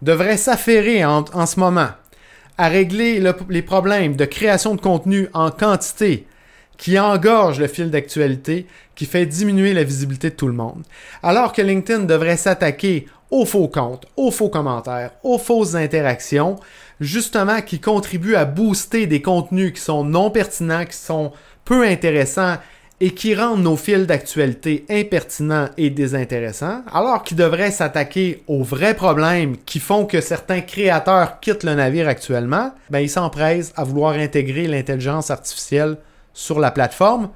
devrait 0.01 0.37
s'affairer 0.37 1.03
en, 1.03 1.45
ce 1.45 1.59
moment 1.59 1.89
à 2.57 2.69
régler 2.69 3.21
les 3.49 3.61
problèmes 3.61 4.15
de 4.15 4.23
création 4.23 4.73
de 4.73 4.79
contenu 4.79 5.27
en 5.33 5.51
quantité 5.51 6.25
qui 6.77 6.97
engorge 6.97 7.59
le 7.59 7.67
fil 7.67 7.91
d'actualité, 7.91 8.67
qui 8.95 9.05
fait 9.05 9.25
diminuer 9.25 9.73
la 9.73 9.83
visibilité 9.83 10.29
de 10.29 10.35
tout 10.35 10.47
le 10.47 10.53
monde, 10.53 10.83
alors 11.23 11.51
que 11.51 11.61
LinkedIn 11.61 12.05
devrait 12.05 12.37
s'attaquer 12.37 13.05
aux 13.31 13.45
faux 13.45 13.67
comptes, 13.67 14.05
aux 14.15 14.31
faux 14.31 14.49
commentaires, 14.49 15.11
aux 15.23 15.37
fausses 15.37 15.75
interactions, 15.75 16.55
justement 16.99 17.61
qui 17.61 17.79
contribuent 17.79 18.35
à 18.35 18.45
booster 18.45 19.07
des 19.07 19.21
contenus 19.21 19.73
qui 19.73 19.81
sont 19.81 20.03
non 20.03 20.31
pertinents, 20.31 20.85
qui 20.85 20.97
sont 20.97 21.31
peu 21.65 21.85
intéressants 21.85 22.57
et 23.01 23.11
qui 23.11 23.33
rendent 23.33 23.63
nos 23.63 23.77
fils 23.77 24.05
d'actualité 24.05 24.85
impertinents 24.89 25.69
et 25.77 25.89
désintéressants, 25.89 26.83
alors 26.91 27.23
qu'ils 27.23 27.37
devraient 27.37 27.71
s'attaquer 27.71 28.43
aux 28.47 28.63
vrais 28.63 28.93
problèmes 28.93 29.55
qui 29.65 29.79
font 29.79 30.05
que 30.05 30.19
certains 30.19 30.61
créateurs 30.61 31.39
quittent 31.39 31.63
le 31.63 31.75
navire 31.75 32.09
actuellement, 32.09 32.73
ben 32.89 32.99
ils 32.99 33.09
s'empressent 33.09 33.71
à 33.77 33.85
vouloir 33.85 34.15
intégrer 34.15 34.67
l'intelligence 34.67 35.31
artificielle 35.31 35.97
sur 36.33 36.59
la 36.59 36.71
plateforme, 36.71 37.29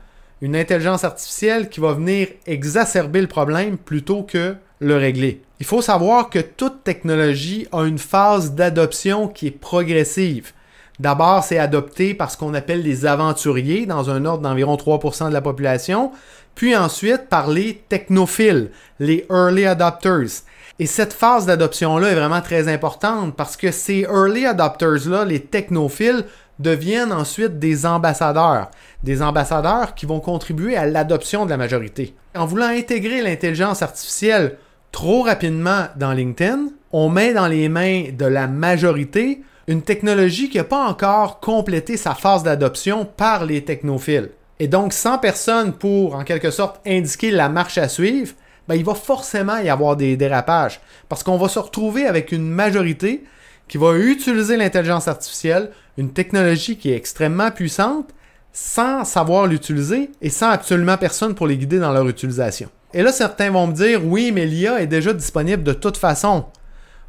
une 0.44 0.58
intelligence 0.58 1.06
artificielle 1.06 1.70
qui 1.70 1.80
va 1.80 1.94
venir 1.94 2.28
exacerber 2.46 3.22
le 3.22 3.28
problème 3.28 3.78
plutôt 3.78 4.24
que 4.24 4.58
le 4.80 4.98
régler. 4.98 5.42
Il 5.62 5.66
faut 5.66 5.82
savoir 5.82 6.30
que 6.30 6.40
toute 6.40 6.84
technologie 6.84 7.66
a 7.72 7.86
une 7.86 7.98
phase 7.98 8.52
d'adoption 8.52 9.30
qui 9.30 9.48
est 9.48 9.52
progressive. 9.52 10.52
D'abord, 11.00 11.46
c'est 11.46 11.60
adopté 11.60 12.14
par 12.14 12.30
ce 12.30 12.36
qu'on 12.36 12.54
appelle 12.56 12.84
les 12.84 13.06
aventuriers, 13.06 13.86
dans 13.86 14.10
un 14.10 14.26
ordre 14.26 14.44
d'environ 14.44 14.76
3% 14.76 15.30
de 15.30 15.34
la 15.34 15.40
population, 15.40 16.12
puis 16.56 16.76
ensuite 16.76 17.30
par 17.30 17.50
les 17.50 17.82
technophiles, 17.88 18.70
les 19.00 19.26
early 19.30 19.66
adopters. 19.66 20.44
Et 20.78 20.88
cette 20.88 21.14
phase 21.14 21.46
d'adoption-là 21.46 22.10
est 22.10 22.16
vraiment 22.16 22.42
très 22.42 22.68
importante 22.68 23.34
parce 23.38 23.56
que 23.56 23.72
ces 23.72 24.02
early 24.02 24.46
adopters-là, 24.46 25.24
les 25.24 25.40
technophiles, 25.40 26.26
deviennent 26.60 27.12
ensuite 27.12 27.60
des 27.60 27.86
ambassadeurs. 27.86 28.70
Des 29.04 29.22
ambassadeurs 29.22 29.96
qui 29.96 30.06
vont 30.06 30.20
contribuer 30.20 30.76
à 30.76 30.86
l'adoption 30.86 31.46
de 31.46 31.50
la 31.50 31.58
majorité. 31.58 32.16
En 32.36 32.46
voulant 32.46 32.68
intégrer 32.68 33.22
l'intelligence 33.22 33.82
artificielle 33.82 34.58
trop 34.92 35.24
rapidement 35.24 35.88
dans 35.96 36.14
LinkedIn, 36.14 36.68
on 36.92 37.10
met 37.10 37.34
dans 37.34 37.48
les 37.48 37.70
mains 37.70 38.06
de 38.12 38.26
la 38.26 38.48
majorité 38.48 39.42
une 39.68 39.82
technologie 39.82 40.50
qui 40.50 40.58
n'a 40.58 40.64
pas 40.64 40.86
encore 40.86 41.40
complété 41.40 41.98
sa 41.98 42.14
phase 42.14 42.44
d'adoption 42.44 43.06
par 43.06 43.46
les 43.46 43.64
technophiles. 43.64 44.30
Et 44.60 44.68
donc, 44.68 44.94
sans 44.94 45.18
personne 45.18 45.74
pour, 45.74 46.16
en 46.16 46.24
quelque 46.24 46.52
sorte, 46.52 46.80
indiquer 46.86 47.32
la 47.32 47.50
marche 47.50 47.78
à 47.78 47.90
suivre, 47.90 48.34
ben, 48.68 48.76
il 48.76 48.86
va 48.86 48.94
forcément 48.94 49.58
y 49.58 49.70
avoir 49.70 49.96
des 49.96 50.16
dérapages. 50.16 50.80
Parce 51.10 51.24
qu'on 51.24 51.38
va 51.38 51.50
se 51.50 51.60
retrouver 51.60 52.06
avec 52.06 52.32
une 52.32 52.48
majorité 52.48 53.24
qui 53.68 53.78
va 53.78 53.96
utiliser 53.98 54.58
l'intelligence 54.58 55.08
artificielle, 55.08 55.72
une 55.98 56.12
technologie 56.14 56.78
qui 56.78 56.92
est 56.92 56.96
extrêmement 56.96 57.52
puissante, 57.52 58.10
sans 58.52 59.04
savoir 59.04 59.48
l'utiliser 59.48 60.12
et 60.22 60.30
sans 60.30 60.50
absolument 60.50 60.98
personne 60.98 61.34
pour 61.34 61.48
les 61.48 61.58
guider 61.58 61.80
dans 61.80 61.92
leur 61.92 62.08
utilisation. 62.08 62.70
Et 62.94 63.02
là, 63.02 63.12
certains 63.12 63.50
vont 63.50 63.68
me 63.68 63.74
dire, 63.74 64.06
oui, 64.06 64.32
mais 64.32 64.46
l'IA 64.46 64.82
est 64.82 64.88
déjà 64.88 65.14
disponible 65.14 65.64
de 65.64 65.74
toute 65.74 65.98
façon. 65.98 66.46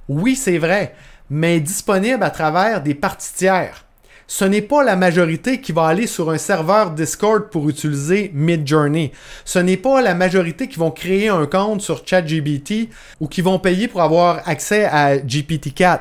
Oui, 0.08 0.34
c'est 0.36 0.58
vrai, 0.58 0.94
mais 1.28 1.60
disponible 1.60 2.22
à 2.22 2.30
travers 2.30 2.82
des 2.82 2.94
parties 2.94 3.34
tiers. 3.34 3.84
Ce 4.26 4.46
n'est 4.46 4.62
pas 4.62 4.82
la 4.82 4.96
majorité 4.96 5.60
qui 5.60 5.72
va 5.72 5.86
aller 5.86 6.06
sur 6.06 6.30
un 6.30 6.38
serveur 6.38 6.92
Discord 6.92 7.50
pour 7.50 7.68
utiliser 7.68 8.30
Midjourney. 8.32 9.12
Ce 9.44 9.58
n'est 9.58 9.76
pas 9.76 10.00
la 10.00 10.14
majorité 10.14 10.66
qui 10.66 10.78
vont 10.78 10.90
créer 10.90 11.28
un 11.28 11.44
compte 11.44 11.82
sur 11.82 12.06
ChatGPT 12.06 12.88
ou 13.20 13.28
qui 13.28 13.42
vont 13.42 13.58
payer 13.58 13.86
pour 13.86 14.00
avoir 14.00 14.40
accès 14.48 14.86
à 14.86 15.18
GPT-4. 15.18 16.00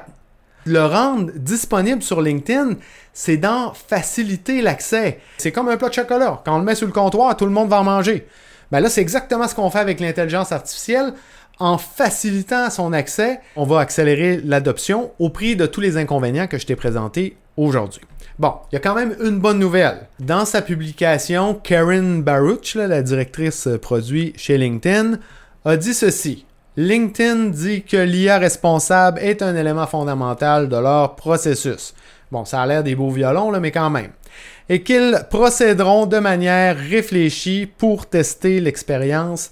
Le 0.66 0.86
rendre 0.86 1.32
disponible 1.36 2.02
sur 2.02 2.22
LinkedIn, 2.22 2.76
c'est 3.14 3.38
d'en 3.38 3.74
faciliter 3.74 4.62
l'accès. 4.62 5.20
C'est 5.38 5.52
comme 5.52 5.68
un 5.68 5.78
plat 5.78 5.90
de 5.90 5.94
chocolat. 5.94 6.42
Quand 6.46 6.56
on 6.56 6.60
le 6.60 6.64
met 6.64 6.76
sur 6.76 6.88
le 6.88 6.94
comptoir, 6.94 7.36
tout 7.36 7.46
le 7.46 7.52
monde 7.52 7.70
va 7.70 7.82
en 7.82 7.84
manger. 7.84 8.28
Ben 8.72 8.80
là, 8.80 8.90
c'est 8.90 9.02
exactement 9.02 9.48
ce 9.48 9.56
qu'on 9.56 9.70
fait 9.70 9.80
avec 9.80 10.00
l'intelligence 10.00 10.52
artificielle. 10.52 11.14
En 11.60 11.78
facilitant 11.78 12.70
son 12.70 12.94
accès, 12.94 13.40
on 13.56 13.66
va 13.66 13.80
accélérer 13.80 14.42
l'adoption 14.44 15.12
au 15.20 15.30
prix 15.30 15.56
de 15.56 15.66
tous 15.68 15.82
les 15.82 15.98
inconvénients 15.98 16.48
que 16.48 16.58
je 16.58 16.66
t'ai 16.66 16.76
présentés 16.76 17.38
aujourd'hui. 17.58 18.02
Bon, 18.40 18.54
il 18.72 18.76
y 18.76 18.78
a 18.78 18.80
quand 18.80 18.96
même 18.96 19.16
une 19.24 19.38
bonne 19.38 19.60
nouvelle. 19.60 20.08
Dans 20.20 20.46
sa 20.46 20.64
publication, 20.64 21.54
Karen 21.54 22.24
Baruch, 22.24 22.74
la 22.74 23.04
directrice 23.04 23.68
produit 23.80 24.34
chez 24.36 24.58
LinkedIn, 24.58 25.20
a 25.66 25.78
dit 25.78 25.94
ceci. 25.94 26.46
LinkedIn 26.78 27.50
dit 27.50 27.84
que 27.84 27.98
l'IA 27.98 28.38
responsable 28.38 29.20
est 29.20 29.42
un 29.42 29.56
élément 29.56 29.88
fondamental 29.88 30.70
de 30.70 30.78
leur 30.78 31.16
processus. 31.16 31.94
Bon, 32.32 32.46
ça 32.46 32.62
a 32.62 32.66
l'air 32.66 32.84
des 32.84 32.96
beaux 32.96 33.12
violons, 33.12 33.52
mais 33.60 33.72
quand 33.72 33.90
même 33.90 34.12
et 34.70 34.82
qu'ils 34.82 35.20
procéderont 35.30 36.06
de 36.06 36.20
manière 36.20 36.78
réfléchie 36.78 37.68
pour 37.78 38.06
tester 38.06 38.60
l'expérience 38.60 39.52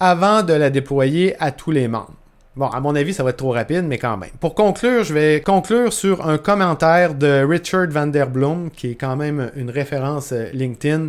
avant 0.00 0.42
de 0.42 0.52
la 0.52 0.70
déployer 0.70 1.36
à 1.40 1.52
tous 1.52 1.70
les 1.70 1.88
membres. 1.88 2.14
Bon, 2.54 2.66
à 2.66 2.80
mon 2.80 2.94
avis, 2.94 3.14
ça 3.14 3.22
va 3.22 3.30
être 3.30 3.38
trop 3.38 3.52
rapide, 3.52 3.84
mais 3.84 3.96
quand 3.96 4.18
même. 4.18 4.30
Pour 4.38 4.54
conclure, 4.54 5.04
je 5.04 5.14
vais 5.14 5.40
conclure 5.40 5.90
sur 5.92 6.28
un 6.28 6.36
commentaire 6.36 7.14
de 7.14 7.42
Richard 7.48 7.88
Van 7.88 8.06
Der 8.06 8.28
Bloom, 8.28 8.70
qui 8.70 8.90
est 8.90 8.94
quand 8.94 9.16
même 9.16 9.50
une 9.56 9.70
référence 9.70 10.32
euh, 10.32 10.50
LinkedIn, 10.52 11.08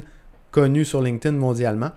connue 0.51 0.85
sur 0.85 1.01
LinkedIn 1.01 1.35
mondialement, 1.35 1.91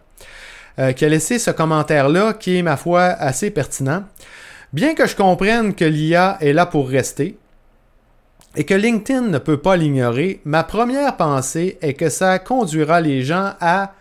euh, 0.79 0.93
qui 0.93 1.05
a 1.05 1.09
laissé 1.09 1.39
ce 1.39 1.51
commentaire-là, 1.51 2.35
qui 2.35 2.59
est, 2.59 2.62
ma 2.62 2.77
foi, 2.77 3.03
assez 3.03 3.51
pertinent. 3.51 4.05
Bien 4.73 4.95
que 4.95 5.07
je 5.07 5.17
comprenne 5.17 5.75
que 5.75 5.85
l'IA 5.85 6.37
est 6.41 6.53
là 6.53 6.67
pour 6.67 6.89
rester, 6.89 7.39
et 8.57 8.65
que 8.65 8.75
LinkedIn 8.75 9.23
ne 9.23 9.39
peut 9.39 9.59
pas 9.59 9.77
l'ignorer, 9.77 10.41
ma 10.45 10.65
première 10.65 11.17
pensée 11.17 11.79
est 11.83 11.95
que 11.95 12.09
ça 12.09 12.39
conduira 12.39 13.01
les 13.01 13.23
gens 13.23 13.53
à 13.61 13.93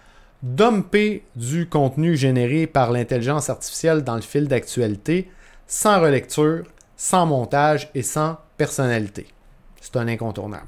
dumper 0.41 1.23
du 1.35 1.67
contenu 1.67 2.15
généré 2.15 2.67
par 2.67 2.91
l'intelligence 2.91 3.49
artificielle 3.49 4.03
dans 4.03 4.15
le 4.15 4.21
fil 4.21 4.47
d'actualité 4.47 5.29
sans 5.67 5.99
relecture, 5.99 6.63
sans 6.95 7.25
montage 7.25 7.89
et 7.95 8.03
sans 8.03 8.37
personnalité. 8.57 9.27
C'est 9.81 9.97
un 9.97 10.07
incontournable. 10.07 10.67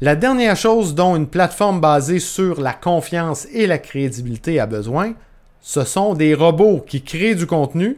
La 0.00 0.14
dernière 0.14 0.54
chose 0.54 0.94
dont 0.94 1.16
une 1.16 1.26
plateforme 1.26 1.80
basée 1.80 2.20
sur 2.20 2.60
la 2.60 2.72
confiance 2.72 3.48
et 3.52 3.66
la 3.66 3.78
crédibilité 3.78 4.60
a 4.60 4.66
besoin, 4.66 5.14
ce 5.60 5.82
sont 5.82 6.14
des 6.14 6.34
robots 6.34 6.84
qui 6.86 7.02
créent 7.02 7.34
du 7.34 7.46
contenu 7.46 7.96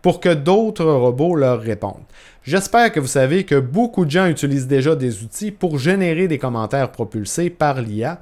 pour 0.00 0.20
que 0.20 0.32
d'autres 0.32 0.84
robots 0.84 1.34
leur 1.34 1.60
répondent. 1.60 2.04
J'espère 2.44 2.92
que 2.92 3.00
vous 3.00 3.08
savez 3.08 3.42
que 3.42 3.58
beaucoup 3.58 4.04
de 4.04 4.12
gens 4.12 4.28
utilisent 4.28 4.68
déjà 4.68 4.94
des 4.94 5.24
outils 5.24 5.50
pour 5.50 5.76
générer 5.76 6.28
des 6.28 6.38
commentaires 6.38 6.92
propulsés 6.92 7.50
par 7.50 7.82
l'IA. 7.82 8.20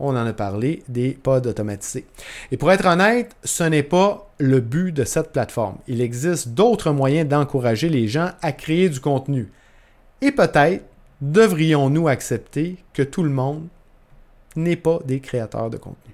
On 0.00 0.16
en 0.16 0.26
a 0.26 0.32
parlé 0.32 0.82
des 0.88 1.10
pods 1.10 1.46
automatisés. 1.46 2.06
Et 2.52 2.56
pour 2.56 2.72
être 2.72 2.86
honnête, 2.86 3.36
ce 3.44 3.64
n'est 3.64 3.82
pas 3.82 4.30
le 4.38 4.60
but 4.60 4.92
de 4.92 5.04
cette 5.04 5.30
plateforme. 5.32 5.76
Il 5.88 6.00
existe 6.00 6.48
d'autres 6.48 6.90
moyens 6.90 7.28
d'encourager 7.28 7.90
les 7.90 8.08
gens 8.08 8.30
à 8.40 8.52
créer 8.52 8.88
du 8.88 8.98
contenu. 8.98 9.52
Et 10.22 10.32
peut-être 10.32 10.84
devrions-nous 11.22 12.08
accepter 12.08 12.76
que 12.92 13.02
tout 13.02 13.22
le 13.22 13.30
monde 13.30 13.68
n'est 14.56 14.76
pas 14.76 14.98
des 15.06 15.20
créateurs 15.20 15.70
de 15.70 15.78
contenu? 15.78 16.12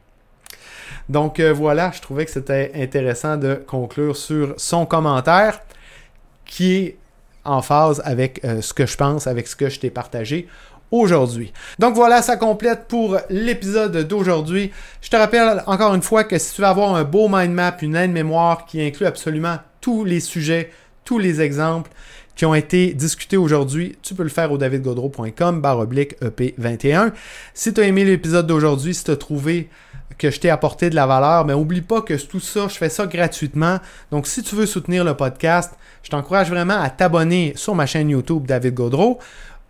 Donc 1.09 1.41
euh, 1.41 1.53
voilà, 1.53 1.91
je 1.95 2.01
trouvais 2.01 2.27
que 2.27 2.31
c'était 2.31 2.71
intéressant 2.75 3.37
de 3.37 3.55
conclure 3.55 4.17
sur 4.17 4.55
son 4.59 4.87
commentaire 4.87 5.61
qui 6.45 6.75
est 6.75 6.97
en 7.45 7.63
phase 7.63 8.03
avec 8.05 8.45
euh, 8.45 8.61
ce 8.61 8.75
que 8.75 8.87
je 8.87 8.97
pense, 8.97 9.27
avec 9.27 9.49
ce 9.49 9.57
que 9.57 9.71
je 9.71 9.81
t'ai 9.81 9.91
partagé 9.91 10.47
aujourd'hui. 10.91 11.53
Donc 11.79 11.95
voilà, 11.95 12.21
ça 12.21 12.37
complète 12.37 12.87
pour 12.89 13.19
l'épisode 13.31 13.97
d'aujourd'hui. 14.07 14.71
Je 15.01 15.09
te 15.09 15.17
rappelle 15.17 15.63
encore 15.67 15.95
une 15.95 16.03
fois 16.03 16.25
que 16.25 16.39
si 16.39 16.55
tu 16.55 16.61
veux 16.61 16.67
avoir 16.67 16.95
un 16.95 17.05
beau 17.05 17.29
mind 17.29 17.53
map, 17.53 17.77
une 17.81 17.97
aide-mémoire 17.97 18.67
qui 18.67 18.83
inclut 18.83 19.07
absolument 19.07 19.57
tous 19.81 20.05
les 20.05 20.21
sujets, 20.21 20.71
tous 21.05 21.19
les 21.19 21.41
exemples 21.41 21.91
qui 22.39 22.47
ont 22.47 22.55
été 22.55 22.95
discutés 22.95 23.37
aujourd'hui, 23.37 23.99
tu 24.01 24.15
peux 24.15 24.23
le 24.23 24.29
faire 24.29 24.53
au 24.53 24.59
davidgodreau.com 24.59 25.61
oblique 25.65 26.15
EP21. 26.21 27.11
Si 27.53 27.75
tu 27.75 27.81
as 27.81 27.85
aimé 27.85 28.05
l'épisode 28.05 28.47
d'aujourd'hui, 28.47 28.95
si 28.95 29.03
tu 29.03 29.11
as 29.11 29.17
trouvé 29.17 29.69
que 30.19 30.31
je 30.31 30.39
t'ai 30.39 30.49
apporté 30.49 30.89
de 30.89 30.95
la 30.95 31.05
valeur, 31.05 31.45
mais 31.45 31.53
oublie 31.53 31.81
pas 31.81 32.01
que 32.01 32.15
tout 32.15 32.39
ça, 32.39 32.69
je 32.69 32.77
fais 32.77 32.91
ça 32.91 33.07
gratuitement. 33.07 33.81
Donc 34.13 34.29
si 34.29 34.45
tu 34.45 34.55
veux 34.55 34.67
soutenir 34.67 35.03
le 35.03 35.15
podcast, 35.15 35.75
je 36.05 36.11
t'encourage 36.11 36.49
vraiment 36.49 36.81
à 36.81 36.91
t'abonner 36.91 37.55
sur 37.57 37.75
ma 37.75 37.87
chaîne 37.87 38.09
YouTube 38.09 38.47
David 38.47 38.75
Godreau 38.75 39.19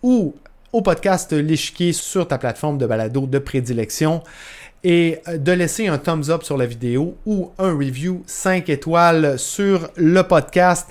ou 0.03 0.35
au 0.71 0.83
podcast 0.83 1.33
L'échiquier 1.33 1.95
sur 1.95 2.29
ta 2.29 2.37
plateforme 2.37 2.77
de 2.77 2.85
balado 2.85 3.27
de 3.27 3.39
prédilection 3.39 4.23
et 4.85 5.23
de 5.35 5.53
laisser 5.53 5.89
un 5.89 5.97
thumbs 5.97 6.29
up 6.29 6.43
sur 6.43 6.59
la 6.59 6.67
vidéo 6.67 7.17
ou 7.25 7.51
un 7.59 7.73
review 7.73 8.23
5 8.27 8.69
étoiles 8.69 9.39
sur 9.39 9.89
le 9.97 10.23
podcast. 10.23 10.89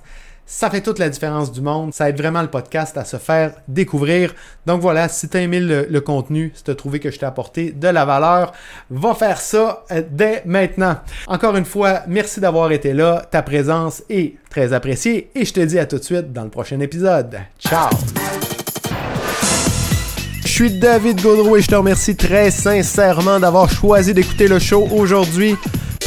Ça 0.50 0.70
fait 0.70 0.80
toute 0.80 0.98
la 0.98 1.10
différence 1.10 1.52
du 1.52 1.60
monde. 1.60 1.94
Ça 1.94 2.10
aide 2.10 2.18
vraiment 2.18 2.42
le 2.42 2.48
podcast 2.48 2.98
à 2.98 3.04
se 3.04 3.18
faire 3.18 3.52
découvrir. 3.68 4.34
Donc 4.66 4.80
voilà, 4.80 5.10
si 5.10 5.28
tu 5.28 5.36
as 5.36 5.42
aimé 5.42 5.60
le, 5.60 6.00
contenu, 6.00 6.54
si 6.56 6.64
tu 6.64 6.72
as 6.72 6.76
trouvé 6.76 7.02
que 7.02 7.12
je 7.12 7.20
t'ai 7.20 7.26
apporté 7.26 7.74
de 7.74 7.90
la 7.90 8.06
valeur, 8.06 8.54
va 8.90 9.14
faire 9.14 9.42
ça 9.42 9.84
euh, 9.92 10.02
dès 10.10 10.44
maintenant. 10.46 10.96
Encore 11.28 11.58
une 11.58 11.66
fois, 11.66 12.04
merci 12.08 12.40
d'avoir 12.40 12.72
été 12.72 12.94
là. 12.94 13.28
Ta 13.30 13.42
présence 13.42 14.04
est 14.10 14.36
très 14.50 14.72
appréciée 14.72 15.30
et 15.36 15.44
je 15.44 15.52
te 15.52 15.60
dis 15.60 15.80
à 15.80 15.86
tout 15.86 15.98
de 15.98 16.04
suite 16.04 16.32
dans 16.32 16.46
le 16.46 16.50
prochain 16.50 16.80
épisode. 16.80 17.38
Ciao! 17.60 17.90
Je 20.44 20.48
suis 20.48 20.80
David 20.80 21.22
Gaudreau 21.22 21.58
et 21.58 21.62
je 21.62 21.68
te 21.68 21.76
remercie 21.76 22.16
très 22.16 22.52
sincèrement 22.52 23.38
d'avoir 23.38 23.70
choisi 23.70 24.14
d'écouter 24.14 24.48
le 24.48 24.60
show 24.60 24.88
aujourd'hui. 24.94 25.58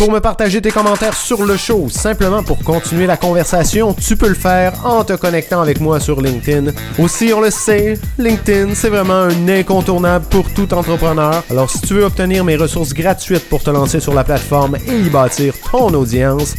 Pour 0.01 0.11
me 0.11 0.21
partager 0.21 0.63
tes 0.63 0.71
commentaires 0.71 1.13
sur 1.13 1.45
le 1.45 1.59
show, 1.59 1.91
simplement 1.91 2.43
pour 2.43 2.65
continuer 2.65 3.07
la 3.07 3.19
conversation, 3.19 3.93
tu 3.93 4.17
peux 4.17 4.29
le 4.29 4.35
faire 4.35 4.73
en 4.83 5.05
te 5.05 5.13
connectant 5.13 5.61
avec 5.61 5.79
moi 5.79 6.01
sur 6.01 6.23
LinkedIn. 6.23 6.73
Aussi, 6.99 7.35
on 7.35 7.43
le 7.43 7.51
sait, 7.51 7.99
LinkedIn, 8.17 8.75
c'est 8.75 8.89
vraiment 8.89 9.29
un 9.29 9.49
incontournable 9.49 10.25
pour 10.31 10.49
tout 10.55 10.73
entrepreneur. 10.73 11.45
Alors, 11.51 11.69
si 11.69 11.83
tu 11.83 11.93
veux 11.93 12.05
obtenir 12.05 12.47
mes 12.47 12.57
ressources 12.57 12.95
gratuites 12.95 13.47
pour 13.51 13.63
te 13.63 13.69
lancer 13.69 14.01
sur 14.01 14.15
la 14.15 14.25
plateforme 14.25 14.77
et 14.77 15.01
y 15.01 15.11
bâtir 15.11 15.53
ton 15.71 15.93
audience, 15.93 16.55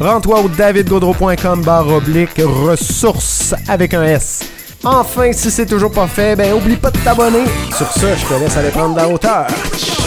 rends-toi 0.00 0.40
au 0.40 0.48
davidgaudreau.com 0.48 1.60
barre 1.60 1.88
oblique 1.88 2.40
ressources 2.42 3.54
avec 3.68 3.92
un 3.92 4.04
S. 4.04 4.44
Enfin, 4.84 5.32
si 5.34 5.50
c'est 5.50 5.66
toujours 5.66 5.90
pas 5.92 6.06
fait, 6.06 6.34
ben 6.34 6.54
oublie 6.54 6.76
pas 6.76 6.90
de 6.90 6.98
t'abonner. 7.00 7.44
Sur 7.76 7.92
ce, 7.92 8.06
je 8.16 8.24
te 8.24 8.40
laisse 8.40 8.56
aller 8.56 8.70
prendre 8.70 8.96
la 8.96 9.06
hauteur. 9.06 9.48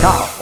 Ciao! 0.01 0.38